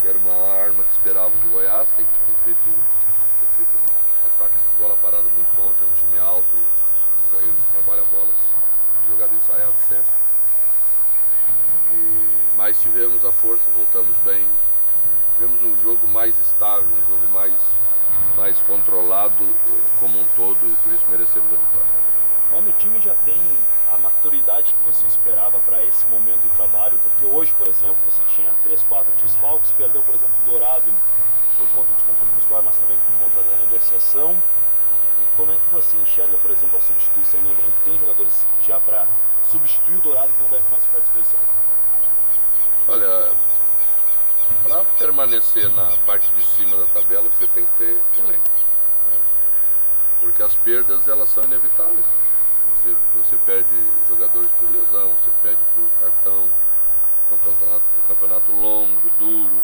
Que 0.00 0.08
era 0.08 0.18
uma 0.18 0.62
arma 0.62 0.84
que 0.84 0.92
esperavam 0.92 1.32
de 1.40 1.48
Goiás, 1.48 1.88
tem, 1.96 2.06
tem 2.06 2.34
feito, 2.44 2.62
tem 2.64 3.48
feito 3.56 3.70
ataques 4.26 4.62
de 4.62 4.76
bola 4.80 4.96
parada 5.02 5.24
muito 5.24 5.56
bom, 5.56 5.72
tem 5.78 5.88
um 5.88 5.92
time 5.92 6.18
alto, 6.20 6.56
Jair 7.32 7.52
trabalha 7.72 8.02
bolas, 8.12 8.36
jogada 9.08 9.34
ensaiada 9.34 9.74
sempre. 9.88 10.10
E, 11.92 12.28
mas 12.56 12.80
tivemos 12.80 13.24
a 13.24 13.32
força, 13.32 13.64
voltamos 13.74 14.16
bem. 14.18 14.46
Tivemos 15.34 15.62
um 15.62 15.82
jogo 15.82 16.06
mais 16.06 16.38
estável, 16.38 16.86
um 16.86 17.08
jogo 17.08 17.26
mais, 17.32 17.54
mais 18.36 18.60
controlado 18.62 19.42
eh, 19.42 19.98
como 19.98 20.20
um 20.20 20.26
todo 20.36 20.58
e 20.66 20.76
por 20.76 20.92
isso 20.92 21.04
merecemos 21.08 21.52
a 21.52 21.56
vitória. 21.56 22.09
Quando 22.50 22.68
o 22.68 22.72
time 22.72 23.00
já 23.00 23.14
tem 23.24 23.40
a 23.94 23.98
maturidade 23.98 24.74
que 24.74 24.84
você 24.84 25.06
esperava 25.06 25.60
para 25.60 25.84
esse 25.84 26.04
momento 26.08 26.42
de 26.42 26.48
trabalho, 26.56 26.98
porque 26.98 27.24
hoje, 27.24 27.54
por 27.54 27.68
exemplo, 27.68 27.96
você 28.08 28.20
tinha 28.34 28.52
três, 28.64 28.82
quatro 28.82 29.12
desfalques, 29.22 29.70
perdeu, 29.72 30.02
por 30.02 30.16
exemplo, 30.16 30.34
o 30.44 30.50
Dourado 30.50 30.92
por 31.56 31.68
conta 31.68 31.88
do 31.88 31.94
desconforto 31.94 32.34
muscular, 32.34 32.62
mas 32.64 32.76
também 32.78 32.96
por 32.96 33.24
conta 33.24 33.48
da 33.48 33.56
negociação. 33.58 34.32
E 34.32 35.36
como 35.36 35.52
é 35.52 35.54
que 35.54 35.72
você 35.72 35.96
enxerga, 35.98 36.36
por 36.38 36.50
exemplo, 36.50 36.76
a 36.76 36.80
substituição 36.80 37.40
no 37.40 37.50
elenco? 37.50 37.72
Tem 37.84 37.96
jogadores 37.98 38.44
já 38.62 38.80
para 38.80 39.06
substituir 39.44 39.98
o 39.98 40.00
Dourado 40.00 40.28
que 40.32 40.42
não 40.42 40.50
deve 40.50 40.64
mais 40.72 40.84
ficar 40.84 40.98
à 40.98 41.00
disposição? 41.02 41.38
Olha, 42.88 43.32
para 44.64 44.84
permanecer 44.98 45.70
na 45.70 45.96
parte 46.04 46.28
de 46.32 46.42
cima 46.42 46.76
da 46.76 46.86
tabela, 46.86 47.30
você 47.30 47.46
tem 47.46 47.64
que 47.64 47.72
ter 47.72 48.02
elenco. 48.18 48.42
Né? 49.12 49.20
Porque 50.18 50.42
as 50.42 50.56
perdas, 50.56 51.06
elas 51.06 51.28
são 51.30 51.44
inevitáveis 51.44 52.19
você, 52.80 52.96
você 53.14 53.36
perde 53.44 53.76
jogadores 54.08 54.50
por 54.52 54.70
lesão, 54.70 55.10
você 55.10 55.30
perde 55.42 55.60
por 55.74 55.88
cartão, 56.00 56.48
campeonato, 57.28 57.84
um 57.98 58.08
campeonato 58.08 58.52
longo, 58.52 59.10
duro. 59.18 59.60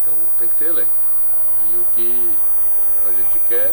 Então 0.00 0.14
tem 0.38 0.48
que 0.48 0.54
ter 0.56 0.66
elenco. 0.66 0.92
E 1.70 1.76
o 1.76 1.84
que 1.92 2.38
a 3.06 3.12
gente 3.12 3.38
quer, 3.40 3.72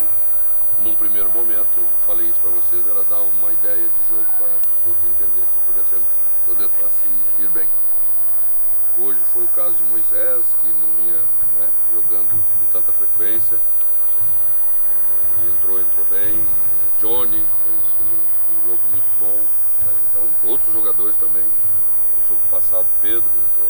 num 0.80 0.96
primeiro 0.96 1.30
momento, 1.30 1.70
eu 1.78 1.88
falei 2.06 2.28
isso 2.28 2.40
para 2.42 2.52
vocês, 2.52 2.86
era 2.88 3.04
dar 3.04 3.22
uma 3.22 3.52
ideia 3.54 3.88
de 3.88 4.10
jogo 4.10 4.26
para 4.38 4.50
todos 4.84 5.04
entenderem 5.04 5.48
se 5.48 5.60
pudesse 5.72 6.06
poder 6.46 6.70
si, 6.90 7.44
ir 7.44 7.50
bem. 7.50 7.68
Hoje 9.00 9.20
foi 9.32 9.44
o 9.44 9.48
caso 9.50 9.76
de 9.76 9.84
Moisés, 9.84 10.56
que 10.60 10.68
não 10.68 10.92
vinha 10.98 11.22
né, 11.60 11.70
jogando 11.94 12.30
com 12.30 12.66
tanta 12.72 12.92
frequência. 12.92 13.60
E 15.44 15.50
entrou, 15.52 15.80
entrou 15.80 16.06
bem. 16.06 16.44
Johnny 17.00 17.46
fez 17.64 17.84
um, 18.02 18.70
jogo 18.70 18.82
muito 18.90 19.20
bom. 19.20 19.38
Né? 19.86 19.94
Então, 20.10 20.50
outros 20.50 20.74
jogadores 20.74 21.16
também. 21.18 21.44
No 21.44 22.28
jogo 22.28 22.42
passado, 22.50 22.86
Pedro 23.02 23.30
entrou 23.30 23.68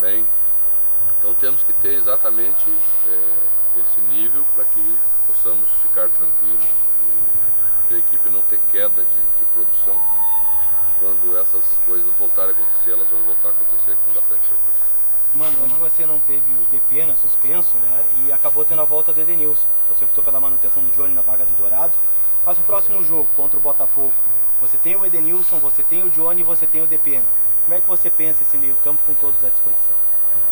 bem. 0.00 0.26
Então, 1.18 1.34
temos 1.34 1.62
que 1.62 1.72
ter 1.74 1.94
exatamente 1.94 2.70
é, 3.08 3.80
esse 3.80 4.00
nível 4.12 4.44
para 4.54 4.64
que 4.64 4.98
possamos 5.26 5.70
ficar 5.82 6.08
tranquilos 6.08 6.64
e 7.90 7.94
a 7.94 7.98
equipe 7.98 8.28
não 8.30 8.42
ter 8.42 8.58
queda 8.72 9.02
de, 9.02 9.38
de 9.38 9.44
produção. 9.52 9.94
Quando 10.98 11.36
essas 11.38 11.78
coisas 11.84 12.08
voltarem 12.18 12.50
a 12.50 12.58
acontecer, 12.58 12.92
elas 12.92 13.08
vão 13.10 13.20
voltar 13.22 13.48
a 13.48 13.52
acontecer 13.52 13.96
com 14.04 14.12
bastante 14.12 14.46
frequência. 14.46 14.96
Mano, 15.36 15.64
hoje 15.64 15.74
você 15.74 16.06
não 16.06 16.18
teve 16.20 16.50
o 16.50 16.64
DP, 16.70 17.04
né, 17.04 17.14
suspenso, 17.20 17.76
né, 17.76 18.04
e 18.24 18.32
acabou 18.32 18.64
tendo 18.64 18.80
a 18.80 18.86
volta 18.86 19.12
do 19.12 19.20
Edenilson. 19.20 19.68
Você 19.90 20.06
optou 20.06 20.24
pela 20.24 20.40
manutenção 20.40 20.82
do 20.82 20.90
Johnny 20.92 21.12
na 21.12 21.20
vaga 21.20 21.44
do 21.44 21.54
Dourado. 21.58 21.92
Mas 22.46 22.56
o 22.58 22.62
próximo 22.62 23.04
jogo, 23.04 23.28
contra 23.36 23.58
o 23.58 23.60
Botafogo, 23.60 24.14
você 24.62 24.78
tem 24.78 24.96
o 24.96 25.04
Edenilson, 25.04 25.58
você 25.58 25.82
tem 25.82 26.02
o 26.02 26.08
Johnny 26.08 26.40
e 26.40 26.42
você 26.42 26.66
tem 26.66 26.82
o 26.82 26.86
DP. 26.86 27.18
Né? 27.18 27.26
Como 27.64 27.76
é 27.76 27.80
que 27.82 27.86
você 27.86 28.08
pensa 28.08 28.44
esse 28.44 28.56
meio 28.56 28.76
campo 28.76 29.02
com 29.06 29.12
todos 29.12 29.44
à 29.44 29.50
disposição? 29.50 29.94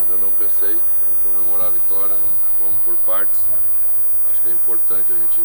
Ainda 0.01 0.19
não 0.19 0.31
pensei, 0.33 0.75
vamos 0.75 1.39
comemorar 1.39 1.69
a 1.69 1.71
vitória, 1.71 2.17
vamos 2.61 2.83
por 2.85 2.95
partes. 3.07 3.49
Acho 4.31 4.43
que 4.43 4.51
é 4.51 4.53
importante 4.53 5.11
a 5.11 5.17
gente 5.17 5.41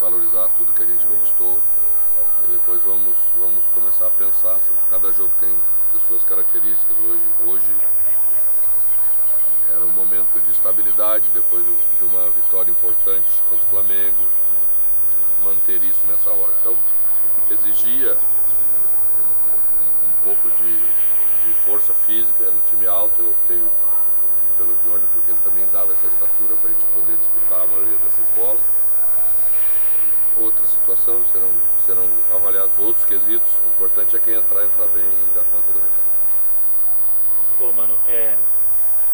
valorizar 0.00 0.48
tudo 0.56 0.72
que 0.72 0.84
a 0.84 0.86
gente 0.86 1.04
conquistou 1.04 1.58
e 2.44 2.52
depois 2.52 2.80
vamos, 2.84 3.16
vamos 3.36 3.64
começar 3.74 4.06
a 4.06 4.10
pensar. 4.10 4.60
Cada 4.88 5.10
jogo 5.12 5.32
tem 5.40 5.52
as 5.96 6.06
suas 6.06 6.22
características. 6.22 6.96
Hoje, 6.98 7.24
hoje 7.44 7.74
era 9.76 9.84
um 9.84 9.92
momento 9.92 10.42
de 10.42 10.50
estabilidade 10.50 11.28
depois 11.34 11.62
de 11.62 12.04
uma 12.04 12.30
vitória 12.30 12.70
importante 12.70 13.42
contra 13.50 13.64
o 13.66 13.68
Flamengo, 13.68 14.26
manter 15.44 15.82
isso 15.84 16.04
nessa 16.06 16.30
hora. 16.30 16.52
Então, 16.60 16.74
exigia 17.50 18.16
um, 20.02 20.24
pouco 20.24 20.48
de, 20.56 20.78
de, 20.78 21.54
força 21.64 21.92
física, 21.92 22.44
um 22.44 22.70
time 22.70 22.86
alto, 22.86 23.20
eu 23.20 23.28
optei 23.28 23.62
pelo 24.56 24.74
Johnny 24.76 25.04
porque 25.12 25.32
ele 25.32 25.40
também 25.44 25.68
dava 25.70 25.92
essa 25.92 26.06
estatura 26.06 26.56
para 26.56 26.70
a 26.70 26.72
gente 26.72 26.86
poder 26.86 27.16
disputar 27.18 27.60
a 27.60 27.66
maioria 27.66 27.98
dessas 27.98 28.28
bolas. 28.30 28.64
Outra 30.40 30.64
situação, 30.66 31.22
serão, 31.32 31.50
serão 31.84 32.08
avaliados 32.34 32.78
outros 32.78 33.04
quesitos. 33.04 33.52
O 33.64 33.68
importante 33.74 34.16
é 34.16 34.18
quem 34.18 34.34
entrar, 34.34 34.64
entrar 34.64 34.86
bem 34.88 35.04
e 35.04 35.34
dar 35.34 35.44
conta 35.44 35.70
do 35.72 35.78
recado. 35.78 36.06
Pô, 37.58 37.72
mano, 37.72 37.96
é, 38.06 38.36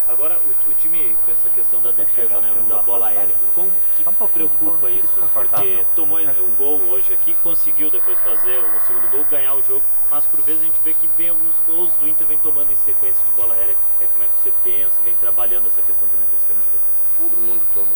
Agora, 0.08 0.36
o, 0.36 0.70
o, 0.70 0.74
time, 0.74 1.16
com 1.24 1.30
essa 1.30 1.48
questão 1.50 1.80
da 1.80 1.92
defesa, 1.92 2.40
né, 2.40 2.52
da 2.68 2.82
bola 2.82 3.06
aérea, 3.06 3.34
como 3.54 3.70
que 3.96 4.32
preocupa 4.32 4.90
isso? 4.90 5.20
Porque 5.32 5.86
tomou 5.94 6.18
o 6.18 6.56
gol 6.58 6.80
hoje 6.90 7.14
aqui, 7.14 7.34
conseguiu 7.42 7.90
depois 7.90 8.18
fazer 8.20 8.58
o 8.58 8.80
segundo 8.80 9.08
gol, 9.10 9.24
ganhar 9.30 9.54
o 9.54 9.62
jogo, 9.62 9.84
mas 10.10 10.26
por 10.26 10.40
vezes 10.42 10.62
a 10.62 10.64
gente 10.64 10.80
vê 10.82 10.92
que 10.94 11.06
vem 11.16 11.28
alguns 11.28 11.54
gols 11.66 11.94
do 11.96 12.08
Inter 12.08 12.26
vem 12.26 12.38
tomando 12.38 12.72
em 12.72 12.76
sequência 12.76 13.24
de 13.24 13.30
bola 13.32 13.54
aérea. 13.54 13.76
É 14.00 14.06
como 14.06 14.24
é 14.24 14.26
que 14.26 14.42
você 14.42 14.52
pensa, 14.64 15.00
vem 15.02 15.14
trabalhando 15.16 15.68
essa 15.68 15.82
questão 15.82 16.08
também 16.08 16.26
com 16.26 16.36
o 16.36 16.38
sistema 16.38 16.60
de 16.60 16.70
defesa? 16.70 17.02
Todo 17.18 17.40
mundo 17.40 17.66
toma 17.72 17.92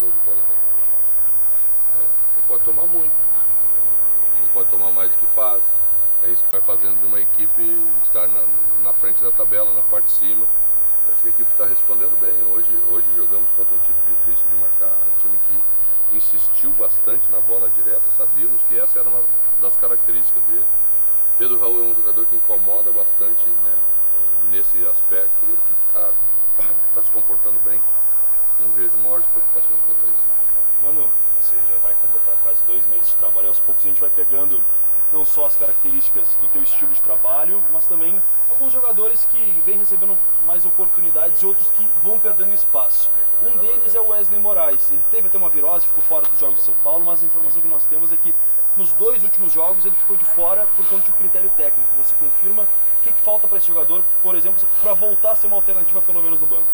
gol 0.00 0.10
de 0.10 0.18
bola 0.24 0.38
aérea. 0.38 0.66
É, 1.92 2.38
não 2.38 2.48
pode 2.48 2.64
tomar 2.64 2.86
muito, 2.86 3.14
não 4.40 4.48
pode 4.54 4.70
tomar 4.70 4.90
mais 4.90 5.10
do 5.10 5.18
que 5.18 5.26
faz. 5.28 5.62
É 6.24 6.28
isso 6.28 6.42
que 6.44 6.50
vai 6.50 6.62
fazendo 6.62 6.98
de 6.98 7.06
uma 7.06 7.20
equipe 7.20 7.86
estar 8.02 8.26
na, 8.26 8.42
na 8.82 8.92
frente 8.94 9.22
da 9.22 9.30
tabela, 9.30 9.72
na 9.74 9.82
parte 9.82 10.06
de 10.06 10.12
cima 10.12 10.46
Acho 11.12 11.22
que 11.22 11.28
a 11.28 11.30
equipe 11.30 11.50
está 11.52 11.66
respondendo 11.66 12.18
bem. 12.20 12.34
Hoje, 12.52 12.70
hoje 12.90 13.06
jogamos 13.16 13.48
contra 13.56 13.74
um 13.74 13.78
time 13.78 13.96
difícil 14.08 14.46
de 14.48 14.56
marcar, 14.56 14.90
um 15.06 15.20
time 15.20 15.38
que 15.48 16.16
insistiu 16.16 16.70
bastante 16.72 17.30
na 17.30 17.40
bola 17.40 17.68
direta, 17.70 18.04
sabíamos 18.16 18.62
que 18.68 18.78
essa 18.78 18.98
era 18.98 19.08
uma 19.08 19.22
das 19.60 19.76
características 19.76 20.42
dele. 20.44 20.64
Pedro 21.38 21.58
Raul 21.58 21.84
é 21.84 21.86
um 21.88 21.94
jogador 21.94 22.26
que 22.26 22.36
incomoda 22.36 22.90
bastante 22.92 23.48
né, 23.48 23.74
nesse 24.50 24.86
aspecto 24.86 25.44
e 25.44 25.52
está 25.88 26.12
tá 26.94 27.02
se 27.02 27.10
comportando 27.10 27.58
bem. 27.64 27.80
Não 28.60 28.70
vejo 28.72 28.96
maiores 28.98 29.26
preocupações 29.26 29.80
quanto 29.86 30.06
a 30.06 30.08
isso. 30.08 30.24
Mano, 30.82 31.10
você 31.40 31.56
já 31.56 31.78
vai 31.82 31.94
completar 31.94 32.34
quase 32.42 32.64
dois 32.64 32.86
meses 32.86 33.10
de 33.10 33.16
trabalho, 33.16 33.48
aos 33.48 33.60
poucos 33.60 33.84
a 33.84 33.88
gente 33.88 34.00
vai 34.00 34.10
pegando 34.10 34.60
não 35.12 35.24
só 35.24 35.46
as 35.46 35.56
características 35.56 36.36
do 36.40 36.48
teu 36.48 36.62
estilo 36.62 36.92
de 36.92 37.00
trabalho, 37.00 37.62
mas 37.72 37.86
também 37.86 38.20
alguns 38.50 38.72
jogadores 38.72 39.26
que 39.30 39.62
vêm 39.64 39.78
recebendo 39.78 40.16
mais 40.46 40.64
oportunidades 40.64 41.42
e 41.42 41.46
outros 41.46 41.70
que 41.70 41.86
vão 42.02 42.18
perdendo 42.18 42.52
espaço. 42.54 43.10
Um 43.42 43.56
deles 43.58 43.94
é 43.94 44.00
o 44.00 44.08
Wesley 44.08 44.40
Moraes. 44.40 44.90
Ele 44.90 45.02
teve 45.10 45.28
até 45.28 45.38
uma 45.38 45.48
virose, 45.48 45.86
ficou 45.86 46.02
fora 46.02 46.26
dos 46.26 46.38
Jogos 46.38 46.56
de 46.56 46.62
São 46.62 46.74
Paulo, 46.82 47.04
mas 47.04 47.22
a 47.22 47.26
informação 47.26 47.60
que 47.60 47.68
nós 47.68 47.84
temos 47.86 48.12
é 48.12 48.16
que 48.16 48.34
nos 48.76 48.92
dois 48.92 49.22
últimos 49.22 49.52
jogos 49.52 49.86
ele 49.86 49.94
ficou 49.94 50.16
de 50.16 50.24
fora 50.24 50.66
por 50.76 50.86
conta 50.86 51.04
de 51.04 51.10
um 51.10 51.14
critério 51.14 51.50
técnico. 51.56 51.88
Você 52.02 52.14
confirma 52.16 52.62
o 52.62 53.02
que, 53.02 53.12
que 53.12 53.20
falta 53.20 53.46
para 53.46 53.58
esse 53.58 53.66
jogador, 53.66 54.02
por 54.22 54.34
exemplo, 54.34 54.66
para 54.82 54.94
voltar 54.94 55.32
a 55.32 55.36
ser 55.36 55.46
uma 55.46 55.56
alternativa 55.56 56.00
pelo 56.02 56.22
menos 56.22 56.40
no 56.40 56.46
banco? 56.46 56.66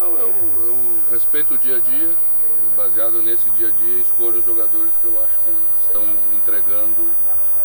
Eu, 0.00 0.18
eu, 0.18 0.28
eu 0.66 1.00
respeito 1.10 1.54
o 1.54 1.58
dia 1.58 1.76
a 1.76 1.80
dia, 1.80 2.14
baseado 2.76 3.22
nesse 3.22 3.48
dia 3.50 3.68
a 3.68 3.70
dia, 3.70 3.98
escolho 3.98 4.38
os 4.38 4.44
jogadores 4.44 4.94
que 4.96 5.04
eu 5.04 5.24
acho 5.24 5.38
que 5.40 5.54
estão 5.82 6.02
entregando 6.32 7.10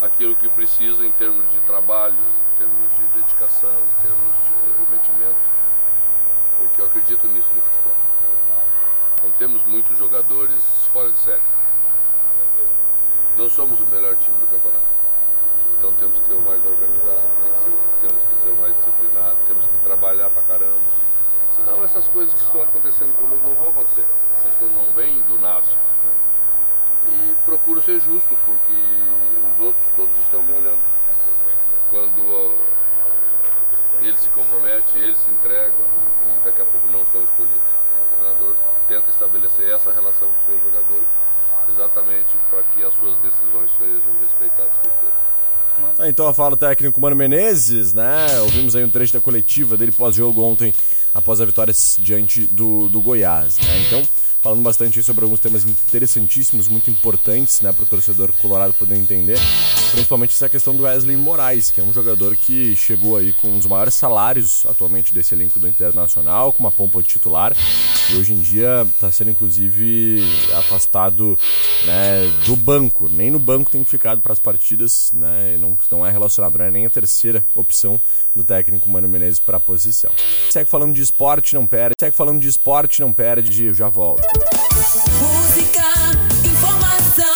aquilo 0.01 0.35
que 0.35 0.47
precisa 0.49 1.05
em 1.05 1.11
termos 1.13 1.49
de 1.51 1.59
trabalho, 1.61 2.15
em 2.15 2.57
termos 2.57 2.91
de 2.95 3.19
dedicação, 3.19 3.69
em 3.69 4.01
termos 4.01 4.45
de 4.45 4.51
comprometimento, 4.77 5.39
porque 6.57 6.81
eu 6.81 6.85
acredito 6.85 7.27
nisso 7.27 7.49
no 7.55 7.61
futebol. 7.61 7.95
Não 9.23 9.31
temos 9.31 9.63
muitos 9.65 9.97
jogadores 9.97 10.63
fora 10.93 11.11
de 11.11 11.19
série. 11.19 11.41
Não 13.35 13.49
somos 13.49 13.79
o 13.79 13.85
melhor 13.87 14.15
time 14.17 14.37
do 14.37 14.47
campeonato. 14.51 14.85
Então 15.77 15.91
temos 15.93 16.19
que 16.19 16.25
ser 16.25 16.33
o 16.33 16.41
mais 16.41 16.63
organizado, 16.65 17.29
temos 18.01 18.23
que 18.23 18.41
ser 18.41 18.49
o 18.49 18.55
mais 18.55 18.75
disciplinado, 18.77 19.37
temos 19.47 19.65
que 19.65 19.77
trabalhar 19.83 20.29
pra 20.29 20.41
caramba. 20.43 21.07
Senão 21.57 21.83
essas 21.83 22.07
coisas 22.07 22.33
que 22.33 22.39
estão 22.39 22.61
acontecendo 22.61 23.15
comigo 23.17 23.41
não 23.47 23.55
vão 23.55 23.69
acontecer. 23.69 24.05
Isso 24.49 24.65
não 24.65 24.93
vem 24.93 25.21
do 25.23 25.39
nada. 25.39 25.65
Né? 25.65 26.13
E 27.09 27.35
procuro 27.45 27.81
ser 27.81 27.99
justo, 27.99 28.37
porque 28.45 28.73
os 29.53 29.65
outros 29.65 29.85
todos 29.95 30.17
estão 30.19 30.41
me 30.43 30.53
olhando. 30.53 30.79
Quando 31.89 32.55
eles 34.01 34.19
se 34.19 34.29
comprometem, 34.29 35.01
eles 35.01 35.17
se 35.17 35.31
entregam 35.31 35.85
e 36.25 36.45
daqui 36.45 36.61
a 36.61 36.65
pouco 36.65 36.87
não 36.87 37.05
são 37.07 37.23
escolhidos. 37.23 37.57
O 37.57 38.15
treinador 38.17 38.55
tenta 38.87 39.09
estabelecer 39.09 39.71
essa 39.71 39.91
relação 39.91 40.27
com 40.27 40.37
os 40.37 40.45
seus 40.45 40.63
jogadores 40.63 41.07
exatamente 41.69 42.37
para 42.49 42.63
que 42.63 42.83
as 42.83 42.93
suas 42.93 43.15
decisões 43.19 43.71
sejam 43.77 44.13
respeitadas 44.21 44.73
por 44.77 44.91
todos. 44.91 45.36
Ah, 45.99 46.07
então 46.07 46.27
a 46.27 46.33
fala 46.33 46.51
do 46.51 46.57
técnico 46.57 46.99
Mano 46.99 47.15
Menezes, 47.15 47.93
né? 47.93 48.39
Ouvimos 48.41 48.75
aí 48.75 48.83
um 48.83 48.89
trecho 48.89 49.13
da 49.13 49.19
coletiva 49.19 49.77
dele 49.77 49.91
pós-jogo 49.91 50.41
ontem, 50.41 50.73
após 51.13 51.41
a 51.41 51.45
vitória 51.45 51.73
diante 51.99 52.41
do, 52.41 52.87
do 52.89 53.01
Goiás, 53.01 53.57
né? 53.59 53.83
Então, 53.85 54.03
falando 54.41 54.61
bastante 54.61 55.01
sobre 55.03 55.23
alguns 55.23 55.39
temas 55.39 55.65
interessantíssimos, 55.65 56.67
muito 56.67 56.89
importantes, 56.89 57.61
né, 57.61 57.71
para 57.71 57.83
o 57.83 57.87
torcedor 57.87 58.31
colorado 58.39 58.73
poder 58.73 58.95
entender, 58.95 59.37
principalmente 59.91 60.33
essa 60.33 60.47
questão 60.47 60.75
do 60.75 60.83
Wesley 60.83 61.17
Moraes, 61.17 61.71
que 61.71 61.81
é 61.81 61.83
um 61.83 61.91
jogador 61.91 62.35
que 62.35 62.75
chegou 62.75 63.17
aí 63.17 63.33
com 63.33 63.47
um 63.49 63.57
dos 63.57 63.67
maiores 63.67 63.95
salários 63.95 64.65
atualmente 64.69 65.13
desse 65.13 65.33
elenco 65.33 65.59
do 65.59 65.67
Internacional, 65.67 66.53
com 66.53 66.59
uma 66.59 66.71
pompa 66.71 67.01
de 67.01 67.07
titular, 67.09 67.53
e 68.09 68.15
hoje 68.15 68.33
em 68.33 68.41
dia 68.41 68.87
está 68.87 69.11
sendo 69.11 69.31
inclusive 69.31 70.23
afastado 70.55 71.37
né, 71.85 72.31
do 72.45 72.55
banco, 72.55 73.09
nem 73.09 73.29
no 73.29 73.39
banco 73.39 73.69
tem 73.69 73.83
ficado 73.83 74.21
para 74.21 74.33
as 74.33 74.39
partidas, 74.39 75.11
né, 75.13 75.55
e 75.55 75.57
não, 75.57 75.77
não 75.91 76.05
é 76.05 76.11
relacionado, 76.11 76.57
não 76.57 76.65
é 76.65 76.71
nem 76.71 76.85
a 76.85 76.89
terceira 76.89 77.45
opção 77.55 77.99
do 78.35 78.43
técnico 78.43 78.89
Mano 78.89 79.07
Menezes 79.07 79.39
para 79.39 79.57
a 79.57 79.59
posição. 79.59 80.11
Segue 80.49 80.69
falando 80.69 80.93
de 80.93 81.01
esporte, 81.01 81.53
não 81.55 81.67
perde, 81.67 81.95
segue 81.99 82.15
falando 82.15 82.39
de 82.39 82.47
esporte, 82.47 83.01
não 83.01 83.11
perde, 83.11 83.65
eu 83.65 83.73
já 83.73 83.89
volto. 83.89 84.21
Música, 85.19 85.83
informação, 86.45 87.26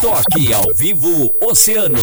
Toque 0.00 0.50
ao 0.54 0.74
vivo 0.74 1.30
Oceano. 1.42 1.98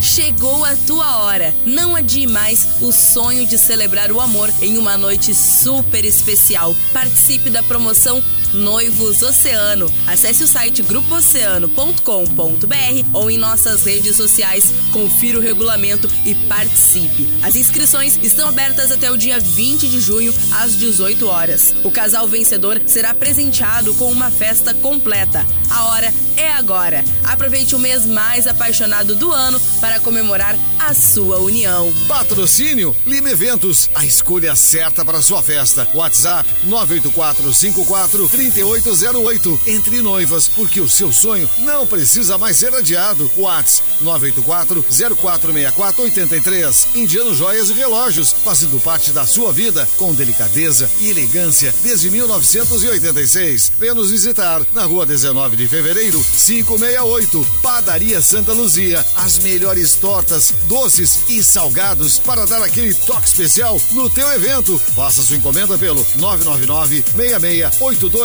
Chegou 0.00 0.64
a 0.64 0.76
tua 0.86 1.18
hora. 1.18 1.52
Não 1.66 1.96
adie 1.96 2.26
mais 2.26 2.80
o 2.80 2.92
sonho 2.92 3.46
de 3.46 3.58
celebrar 3.58 4.12
o 4.12 4.20
amor 4.20 4.48
em 4.60 4.78
uma 4.78 4.96
noite 4.96 5.34
super 5.34 6.04
especial. 6.04 6.74
Participe 6.92 7.50
da 7.50 7.62
promoção 7.62 8.22
Noivos 8.52 9.22
Oceano. 9.22 9.90
Acesse 10.06 10.44
o 10.44 10.48
site 10.48 10.82
grupooceano.com.br 10.82 13.08
ou 13.12 13.30
em 13.30 13.38
nossas 13.38 13.84
redes 13.84 14.16
sociais. 14.16 14.72
Confira 14.92 15.38
o 15.38 15.40
regulamento 15.40 16.08
e 16.24 16.34
participe. 16.34 17.28
As 17.42 17.56
inscrições 17.56 18.18
estão 18.22 18.48
abertas 18.48 18.90
até 18.90 19.10
o 19.10 19.16
dia 19.16 19.38
20 19.38 19.88
de 19.88 20.00
junho, 20.00 20.34
às 20.52 20.76
18 20.76 21.26
horas. 21.26 21.74
O 21.84 21.90
casal 21.90 22.26
vencedor 22.26 22.80
será 22.86 23.14
presenteado 23.14 23.94
com 23.94 24.10
uma 24.10 24.30
festa 24.30 24.74
completa. 24.74 25.46
A 25.70 25.84
hora 25.86 26.12
é 26.36 26.50
agora. 26.52 27.04
Aproveite 27.24 27.74
o 27.74 27.78
mês 27.78 28.06
mais 28.06 28.46
apaixonado 28.46 29.14
do 29.14 29.32
ano 29.32 29.60
para 29.80 30.00
comemorar 30.00 30.56
a 30.78 30.94
sua 30.94 31.38
união. 31.38 31.92
Patrocínio 32.06 32.96
Lima 33.04 33.30
Eventos, 33.30 33.90
a 33.94 34.04
escolha 34.04 34.54
certa 34.54 35.04
para 35.04 35.20
sua 35.20 35.42
festa. 35.42 35.86
WhatsApp 35.92 36.48
98454 36.64 38.28
3808. 38.38 39.60
Entre 39.66 40.00
noivas, 40.00 40.46
porque 40.46 40.80
o 40.80 40.88
seu 40.88 41.12
sonho 41.12 41.50
não 41.58 41.84
precisa 41.84 42.38
mais 42.38 42.56
ser 42.56 42.72
adiado. 42.72 43.28
WhatsApp 43.36 43.82
984 44.00 44.84
0464 45.16 46.02
83. 46.04 46.88
Indiano 46.94 47.34
Joias 47.34 47.70
e 47.70 47.72
Relógios, 47.72 48.32
fazendo 48.32 48.80
parte 48.80 49.10
da 49.10 49.26
sua 49.26 49.52
vida 49.52 49.88
com 49.96 50.14
delicadeza 50.14 50.88
e 51.00 51.10
elegância 51.10 51.74
desde 51.82 52.10
1986. 52.10 53.72
Venha 53.76 53.94
nos 53.94 54.12
visitar 54.12 54.62
na 54.72 54.84
rua 54.84 55.04
19 55.04 55.56
de 55.56 55.66
fevereiro, 55.66 56.22
568. 56.22 57.44
Padaria 57.60 58.22
Santa 58.22 58.52
Luzia. 58.52 59.04
As 59.16 59.38
melhores 59.40 59.94
tortas, 59.96 60.54
doces 60.68 61.28
e 61.28 61.42
salgados 61.42 62.20
para 62.20 62.46
dar 62.46 62.62
aquele 62.62 62.94
toque 62.94 63.26
especial 63.26 63.80
no 63.92 64.08
teu 64.08 64.30
evento. 64.32 64.78
Faça 64.94 65.22
sua 65.22 65.36
encomenda 65.36 65.76
pelo 65.76 66.06
999 66.16 67.02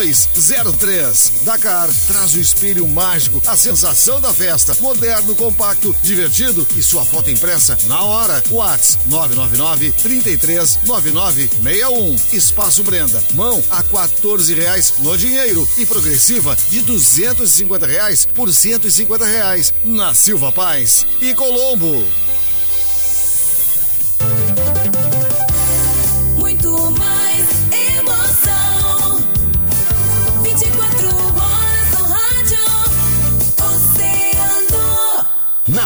668203. 0.03 1.43
Dakar 1.43 1.89
traz 2.07 2.33
o 2.35 2.39
espelho 2.39 2.87
mágico, 2.87 3.39
a 3.47 3.55
sensação 3.55 4.19
da 4.19 4.33
festa, 4.33 4.75
moderno, 4.81 5.35
compacto, 5.35 5.95
divertido 6.03 6.67
e 6.75 6.83
sua 6.83 7.05
foto 7.05 7.29
impressa 7.29 7.77
na 7.85 8.03
hora. 8.03 8.43
Whats 8.49 8.97
999 9.05 9.93
339961. 10.03 12.15
Espaço 12.33 12.83
Brenda. 12.83 13.23
Mão 13.33 13.63
a 13.69 13.81
14 13.83 14.53
reais 14.53 14.95
no 14.99 15.17
dinheiro 15.17 15.65
e 15.77 15.85
progressiva 15.85 16.57
de 16.69 16.81
250 16.81 17.85
reais 17.85 18.25
por 18.25 18.51
150 18.51 19.25
reais 19.25 19.73
na 19.83 20.13
Silva 20.13 20.51
Paz 20.51 21.05
e 21.21 21.33
Colombo. 21.33 22.03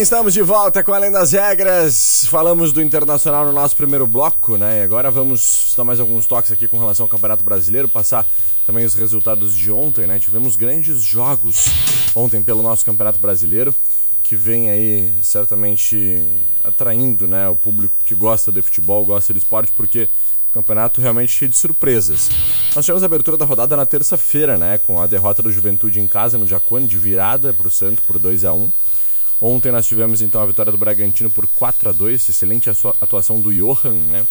Bem, 0.00 0.02
estamos 0.02 0.32
de 0.32 0.40
volta 0.40 0.82
com 0.82 0.94
Além 0.94 1.10
das 1.10 1.32
Regras. 1.32 2.24
Falamos 2.24 2.72
do 2.72 2.80
Internacional 2.80 3.44
no 3.44 3.52
nosso 3.52 3.76
primeiro 3.76 4.06
bloco, 4.06 4.56
né? 4.56 4.80
E 4.80 4.82
agora 4.82 5.10
vamos 5.10 5.74
dar 5.76 5.84
mais 5.84 6.00
alguns 6.00 6.24
toques 6.24 6.50
aqui 6.50 6.66
com 6.66 6.78
relação 6.78 7.04
ao 7.04 7.08
Campeonato 7.08 7.44
Brasileiro, 7.44 7.86
passar 7.86 8.26
também 8.64 8.86
os 8.86 8.94
resultados 8.94 9.54
de 9.54 9.70
ontem, 9.70 10.06
né? 10.06 10.18
Tivemos 10.18 10.56
grandes 10.56 11.02
jogos 11.02 11.66
ontem 12.14 12.42
pelo 12.42 12.62
nosso 12.62 12.82
Campeonato 12.82 13.18
Brasileiro, 13.18 13.74
que 14.22 14.34
vem 14.36 14.70
aí 14.70 15.14
certamente 15.22 16.24
atraindo, 16.64 17.28
né, 17.28 17.48
o 17.48 17.56
público 17.56 17.94
que 18.06 18.14
gosta 18.14 18.50
de 18.50 18.62
futebol, 18.62 19.04
gosta 19.04 19.34
de 19.34 19.40
esporte, 19.40 19.70
porque 19.76 20.08
Campeonato 20.50 21.02
realmente 21.02 21.32
cheio 21.32 21.50
de 21.50 21.58
surpresas. 21.58 22.30
Nós 22.74 22.86
tivemos 22.86 23.02
a 23.02 23.06
abertura 23.06 23.36
da 23.36 23.44
rodada 23.44 23.76
na 23.76 23.84
terça-feira, 23.84 24.56
né? 24.56 24.78
Com 24.78 24.98
a 24.98 25.06
derrota 25.06 25.42
do 25.42 25.52
Juventude 25.52 26.00
em 26.00 26.08
casa 26.08 26.38
no 26.38 26.46
Jacone, 26.46 26.86
de 26.86 26.96
virada 26.96 27.52
para 27.52 27.68
o 27.68 27.70
Santos 27.70 28.02
por 28.06 28.18
2 28.18 28.46
a 28.46 28.54
1 28.54 28.72
Ontem 29.40 29.72
nós 29.72 29.86
tivemos 29.86 30.20
então 30.20 30.42
a 30.42 30.46
vitória 30.46 30.70
do 30.70 30.76
Bragantino 30.76 31.30
por 31.30 31.46
4 31.46 31.88
a 31.88 31.92
2 31.92 32.28
excelente 32.28 32.68
atuação 33.00 33.40
do 33.40 33.52
Johan, 33.52 33.94
né? 33.94 34.26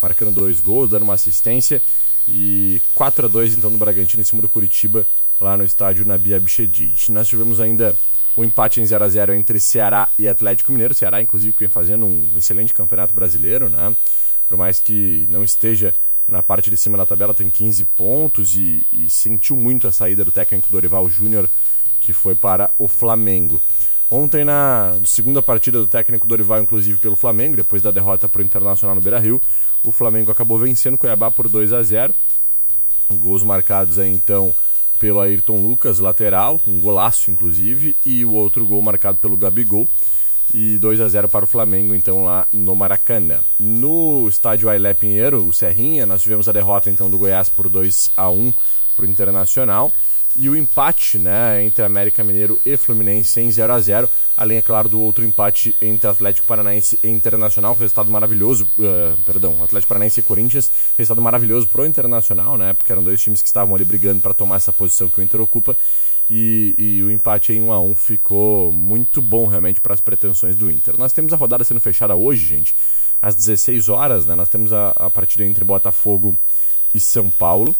Marcando 0.00 0.32
dois 0.32 0.60
gols, 0.60 0.88
dando 0.88 1.02
uma 1.02 1.14
assistência. 1.14 1.82
E 2.28 2.80
4 2.94 3.26
a 3.26 3.28
2 3.28 3.56
então 3.56 3.70
do 3.70 3.78
Bragantino 3.78 4.20
em 4.20 4.24
cima 4.24 4.40
do 4.40 4.48
Curitiba, 4.48 5.04
lá 5.40 5.56
no 5.56 5.64
estádio 5.64 6.04
Nabi 6.04 6.32
Abichedid. 6.32 7.10
Nós 7.10 7.26
tivemos 7.26 7.60
ainda 7.60 7.96
o 8.36 8.44
empate 8.44 8.80
em 8.80 8.86
0 8.86 9.04
a 9.04 9.08
0 9.08 9.34
entre 9.34 9.58
Ceará 9.58 10.08
e 10.16 10.28
Atlético 10.28 10.70
Mineiro. 10.70 10.94
Ceará, 10.94 11.20
inclusive, 11.20 11.54
vem 11.58 11.68
fazendo 11.68 12.06
um 12.06 12.32
excelente 12.36 12.72
campeonato 12.72 13.12
brasileiro, 13.12 13.68
né? 13.68 13.96
Por 14.48 14.56
mais 14.56 14.78
que 14.78 15.26
não 15.28 15.42
esteja 15.42 15.94
na 16.26 16.42
parte 16.42 16.70
de 16.70 16.76
cima 16.76 16.96
da 16.96 17.04
tabela, 17.04 17.34
tem 17.34 17.50
15 17.50 17.84
pontos 17.84 18.54
e, 18.54 18.86
e 18.92 19.10
sentiu 19.10 19.56
muito 19.56 19.88
a 19.88 19.92
saída 19.92 20.24
do 20.24 20.30
técnico 20.30 20.70
Dorival 20.70 21.08
Júnior, 21.10 21.48
que 22.00 22.12
foi 22.12 22.36
para 22.36 22.70
o 22.78 22.86
Flamengo. 22.86 23.60
Ontem, 24.14 24.44
na 24.44 24.94
segunda 25.06 25.40
partida 25.40 25.78
do 25.78 25.86
técnico 25.86 26.28
Dorival, 26.28 26.60
inclusive 26.60 26.98
pelo 26.98 27.16
Flamengo, 27.16 27.56
depois 27.56 27.80
da 27.80 27.90
derrota 27.90 28.28
para 28.28 28.42
o 28.42 28.44
Internacional 28.44 28.94
no 28.94 29.00
Beira 29.00 29.18
Rio, 29.18 29.40
o 29.82 29.90
Flamengo 29.90 30.30
acabou 30.30 30.58
vencendo 30.58 30.96
o 30.96 30.98
Cuiabá 30.98 31.30
por 31.30 31.48
2 31.48 31.72
a 31.72 31.82
0 31.82 32.14
Gols 33.10 33.42
marcados 33.42 33.98
aí 33.98 34.12
então 34.12 34.54
pelo 34.98 35.18
Ayrton 35.18 35.56
Lucas, 35.56 35.98
lateral, 35.98 36.60
um 36.66 36.78
golaço 36.78 37.30
inclusive, 37.30 37.96
e 38.04 38.22
o 38.22 38.34
outro 38.34 38.66
gol 38.66 38.82
marcado 38.82 39.16
pelo 39.16 39.34
Gabigol. 39.34 39.88
E 40.52 40.76
2 40.76 41.00
a 41.00 41.08
0 41.08 41.30
para 41.30 41.46
o 41.46 41.48
Flamengo, 41.48 41.94
então, 41.94 42.24
lá 42.24 42.46
no 42.52 42.76
Maracanã. 42.76 43.40
No 43.58 44.28
estádio 44.28 44.68
Ailé 44.68 44.92
Pinheiro, 44.92 45.42
o 45.46 45.54
Serrinha, 45.54 46.04
nós 46.04 46.20
tivemos 46.20 46.46
a 46.50 46.52
derrota 46.52 46.90
então 46.90 47.08
do 47.08 47.16
Goiás 47.16 47.48
por 47.48 47.66
2 47.66 48.12
a 48.14 48.28
1 48.28 48.52
para 48.94 49.06
o 49.06 49.08
Internacional 49.08 49.90
e 50.36 50.48
o 50.48 50.56
empate 50.56 51.18
né, 51.18 51.62
entre 51.62 51.84
América 51.84 52.24
Mineiro 52.24 52.58
e 52.64 52.76
Fluminense 52.76 53.40
em 53.40 53.50
0 53.50 53.72
a 53.72 53.80
0 53.80 54.10
além, 54.36 54.58
é 54.58 54.62
claro, 54.62 54.88
do 54.88 55.00
outro 55.00 55.24
empate 55.24 55.76
entre 55.80 56.08
Atlético 56.08 56.46
Paranaense 56.46 56.98
e 57.02 57.08
Internacional, 57.08 57.74
resultado 57.74 58.10
maravilhoso, 58.10 58.64
uh, 58.78 59.16
perdão, 59.24 59.62
Atlético 59.62 59.88
Paranaense 59.88 60.20
e 60.20 60.22
Corinthians, 60.22 60.70
resultado 60.96 61.22
maravilhoso 61.22 61.68
pro 61.68 61.86
Internacional, 61.86 62.56
né, 62.56 62.72
porque 62.72 62.90
eram 62.90 63.02
dois 63.02 63.20
times 63.20 63.42
que 63.42 63.48
estavam 63.48 63.74
ali 63.74 63.84
brigando 63.84 64.20
para 64.20 64.32
tomar 64.32 64.56
essa 64.56 64.72
posição 64.72 65.08
que 65.08 65.20
o 65.20 65.22
Inter 65.22 65.40
ocupa, 65.40 65.76
e, 66.30 66.74
e, 66.78 67.02
o 67.02 67.10
empate 67.10 67.52
em 67.52 67.60
1 67.60 67.72
a 67.72 67.80
1 67.80 67.94
ficou 67.94 68.72
muito 68.72 69.20
bom 69.20 69.46
realmente 69.46 69.80
para 69.80 69.92
as 69.92 70.00
pretensões 70.00 70.56
do 70.56 70.70
Inter. 70.70 70.96
Nós 70.96 71.12
temos 71.12 71.32
a 71.32 71.36
rodada 71.36 71.62
sendo 71.62 71.80
fechada 71.80 72.14
hoje, 72.14 72.46
gente, 72.46 72.74
às 73.20 73.34
16 73.34 73.90
horas, 73.90 74.24
né, 74.24 74.34
nós 74.34 74.48
temos 74.48 74.72
a, 74.72 74.90
a 74.96 75.10
partida 75.10 75.44
entre 75.44 75.64
Botafogo 75.64 76.38
e 76.94 76.98
São 76.98 77.28
Paulo, 77.28 77.76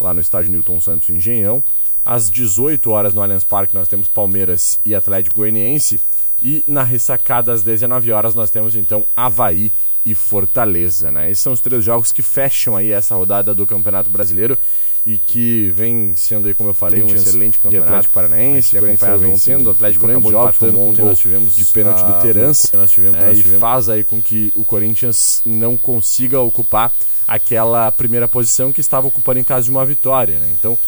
lá 0.00 0.12
no 0.12 0.20
estádio 0.20 0.50
Newton 0.50 0.80
Santos 0.80 1.10
Engenhão, 1.10 1.62
às 2.04 2.30
18 2.30 2.90
horas 2.90 3.14
no 3.14 3.22
Allianz 3.22 3.44
Parque 3.44 3.74
nós 3.74 3.88
temos 3.88 4.08
Palmeiras 4.08 4.80
e 4.84 4.94
Atlético 4.94 5.36
Goianiense. 5.36 6.00
E 6.42 6.64
na 6.66 6.82
ressacada 6.82 7.52
às 7.52 7.62
19 7.62 8.10
horas 8.10 8.34
nós 8.34 8.50
temos 8.50 8.74
então 8.74 9.04
Havaí 9.16 9.72
e 10.04 10.14
Fortaleza. 10.14 11.12
Né? 11.12 11.30
Esses 11.30 11.42
são 11.42 11.52
os 11.52 11.60
três 11.60 11.84
jogos 11.84 12.10
que 12.10 12.22
fecham 12.22 12.76
aí 12.76 12.90
essa 12.90 13.14
rodada 13.14 13.54
do 13.54 13.66
Campeonato 13.66 14.10
Brasileiro 14.10 14.58
e 15.04 15.18
que 15.18 15.70
vem 15.70 16.14
sendo 16.14 16.46
aí, 16.46 16.54
como 16.54 16.70
eu 16.70 16.74
falei, 16.74 17.02
um 17.02 17.12
excelente 17.12 17.58
campeonato. 17.58 17.90
Atlético 17.90 18.14
Paranaense, 18.14 18.78
acompanhado 18.78 19.18
vencendo, 19.18 19.66
o 19.66 19.70
Atlético 19.70 20.06
grande 20.06 20.30
jogo, 20.30 20.66
um 20.66 20.94
gol 20.94 21.06
nós 21.06 21.18
tivemos 21.18 21.56
de 21.56 21.64
pênalti 21.66 22.04
do 22.04 22.20
Terence, 22.20 22.76
nós 22.76 22.90
tivemos, 22.90 23.18
né? 23.18 23.26
nós 23.26 23.36
tivemos, 23.36 23.56
e 23.56 23.60
faz 23.60 23.88
aí 23.88 24.04
com 24.04 24.22
que 24.22 24.52
o 24.54 24.64
Corinthians 24.64 25.42
não 25.44 25.76
consiga 25.76 26.40
ocupar 26.40 26.92
aquela 27.26 27.90
primeira 27.90 28.28
posição 28.28 28.72
que 28.72 28.80
estava 28.80 29.08
ocupando 29.08 29.40
em 29.40 29.44
caso 29.44 29.64
de 29.64 29.70
uma 29.72 29.84
vitória, 29.84 30.38
né? 30.38 30.48
Então, 30.56 30.78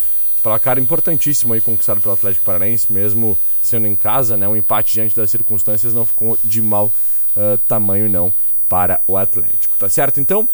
Placar 0.45 0.79
importantíssimo 0.79 1.55
aí 1.55 1.63
conquistado 1.63 2.03
pelo 2.03 2.13
Atlético 2.13 2.45
Paranaense, 2.45 2.93
mesmo 2.93 3.39
sendo 3.63 3.87
em 3.87 3.97
casa, 3.97 4.37
né? 4.37 4.47
Um 4.47 4.55
empate 4.55 4.93
diante 4.93 5.17
das 5.17 5.31
circunstâncias 5.31 5.95
não 5.95 6.05
ficou 6.05 6.39
de 6.45 6.61
mau 6.61 6.93
uh, 7.35 7.57
tamanho 7.67 8.11
não 8.11 8.31
para 8.69 9.01
o 9.07 9.17
Atlético, 9.17 9.79
tá 9.79 9.89
certo? 9.89 10.21
Então, 10.21 10.47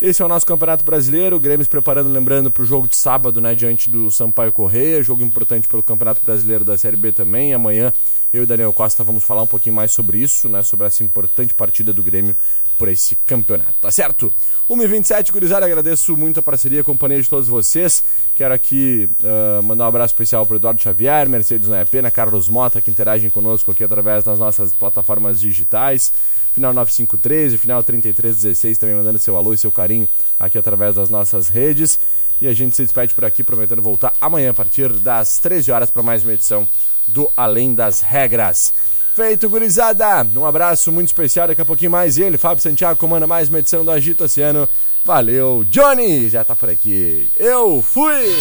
esse 0.00 0.22
é 0.22 0.24
o 0.24 0.28
nosso 0.28 0.46
Campeonato 0.46 0.84
Brasileiro, 0.84 1.36
o 1.36 1.40
Grêmio 1.40 1.64
se 1.64 1.70
preparando, 1.70 2.08
lembrando, 2.08 2.50
para 2.50 2.62
o 2.62 2.66
jogo 2.66 2.86
de 2.86 2.94
sábado, 2.94 3.40
né, 3.40 3.54
diante 3.54 3.90
do 3.90 4.10
Sampaio 4.10 4.52
Correia, 4.52 5.02
jogo 5.02 5.24
importante 5.24 5.66
pelo 5.66 5.82
Campeonato 5.82 6.20
Brasileiro 6.24 6.64
da 6.64 6.78
Série 6.78 6.96
B 6.96 7.10
também. 7.10 7.52
Amanhã 7.52 7.92
eu 8.32 8.42
e 8.42 8.46
Daniel 8.46 8.72
Costa 8.72 9.02
vamos 9.02 9.24
falar 9.24 9.42
um 9.42 9.46
pouquinho 9.46 9.74
mais 9.74 9.90
sobre 9.90 10.18
isso, 10.18 10.48
né, 10.48 10.62
sobre 10.62 10.86
essa 10.86 11.02
importante 11.02 11.52
partida 11.52 11.92
do 11.92 12.02
Grêmio 12.02 12.36
por 12.78 12.88
esse 12.88 13.16
campeonato, 13.16 13.74
tá 13.80 13.90
certo? 13.90 14.32
1h27, 14.70 15.32
gurizada, 15.32 15.66
agradeço 15.66 16.16
muito 16.16 16.38
a 16.38 16.42
parceria, 16.42 16.82
a 16.82 16.84
companhia 16.84 17.20
de 17.20 17.28
todos 17.28 17.48
vocês. 17.48 18.04
Quero 18.36 18.54
aqui 18.54 19.10
uh, 19.20 19.62
mandar 19.64 19.84
um 19.84 19.88
abraço 19.88 20.14
especial 20.14 20.46
para 20.46 20.56
Eduardo 20.56 20.80
Xavier, 20.80 21.28
Mercedes 21.28 21.66
Noé 21.66 21.84
Pena, 21.84 22.08
Carlos 22.08 22.48
Mota, 22.48 22.80
que 22.80 22.88
interagem 22.88 23.30
conosco 23.30 23.72
aqui 23.72 23.82
através 23.82 24.22
das 24.22 24.38
nossas 24.38 24.72
plataformas 24.72 25.40
digitais. 25.40 26.12
Final 26.52 26.72
9513, 26.72 27.58
final 27.58 27.82
3316, 27.82 28.78
também 28.78 28.96
mandando 28.96 29.18
seu 29.18 29.36
alô 29.36 29.54
e 29.54 29.58
seu 29.58 29.70
carinho 29.70 30.08
aqui 30.38 30.58
através 30.58 30.94
das 30.94 31.08
nossas 31.08 31.48
redes. 31.48 31.98
E 32.40 32.46
a 32.46 32.52
gente 32.52 32.76
se 32.76 32.82
despede 32.82 33.14
por 33.14 33.24
aqui, 33.24 33.42
prometendo 33.42 33.82
voltar 33.82 34.12
amanhã 34.20 34.50
a 34.50 34.54
partir 34.54 34.92
das 34.92 35.38
13 35.38 35.72
horas 35.72 35.90
para 35.90 36.02
mais 36.02 36.22
uma 36.22 36.32
edição 36.32 36.66
do 37.06 37.30
Além 37.36 37.74
das 37.74 38.00
Regras. 38.00 38.72
Feito, 39.14 39.48
gurizada! 39.50 40.24
Um 40.36 40.46
abraço 40.46 40.92
muito 40.92 41.08
especial, 41.08 41.48
daqui 41.48 41.60
a 41.60 41.64
pouquinho 41.64 41.90
mais 41.90 42.18
ele, 42.18 42.38
Fábio 42.38 42.62
Santiago, 42.62 43.00
comanda 43.00 43.26
mais 43.26 43.48
uma 43.48 43.58
edição 43.58 43.84
do 43.84 43.90
Agito 43.90 44.22
Oceano. 44.22 44.68
Valeu, 45.04 45.64
Johnny! 45.64 46.28
Já 46.28 46.44
tá 46.44 46.54
por 46.54 46.70
aqui. 46.70 47.28
Eu 47.36 47.82
fui! 47.82 48.36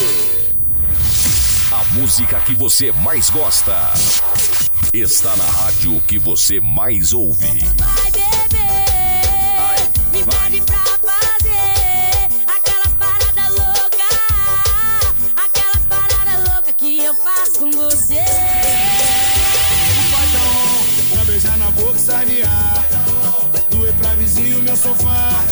A 1.71 1.83
música 1.95 2.39
que 2.41 2.53
você 2.53 2.91
mais 2.91 3.29
gosta 3.31 3.73
está 5.01 5.35
na 5.35 5.43
rádio 5.43 6.01
que 6.07 6.17
você 6.17 6.59
mais 6.59 7.13
ouve. 7.13 7.45
Vai 7.45 8.11
beber, 8.11 9.91
me 10.11 10.23
pede 10.23 10.61
pra 10.61 10.83
fazer 11.03 12.29
aquelas 12.47 12.93
paradas 12.97 13.49
loucas, 13.51 14.17
aquelas 15.35 15.85
paradas 15.87 16.49
loucas 16.49 16.75
que 16.77 17.03
eu 17.03 17.13
faço 17.13 17.59
com 17.59 17.71
você. 17.71 18.25
Pra 21.13 21.23
beijar 21.25 21.57
na 21.57 21.69
boca 21.71 21.97
e 21.97 21.99
sanear. 21.99 22.85
Doer 23.69 23.93
pra 23.93 24.15
vizinho 24.15 24.63
meu 24.63 24.75
sofá. 24.75 25.43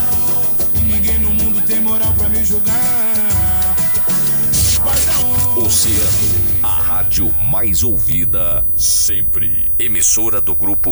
E 0.76 0.80
ninguém 0.80 1.20
no 1.20 1.32
mundo 1.32 1.62
tem 1.68 1.82
moral 1.82 2.14
pra 2.14 2.30
me 2.30 2.44
julgar. 2.44 3.35
Oceano, 5.58 6.60
a 6.62 6.68
rádio 6.68 7.34
mais 7.50 7.82
ouvida 7.82 8.68
sempre. 8.76 9.72
Emissora 9.80 10.42
do 10.42 10.54
grupo 10.54 10.90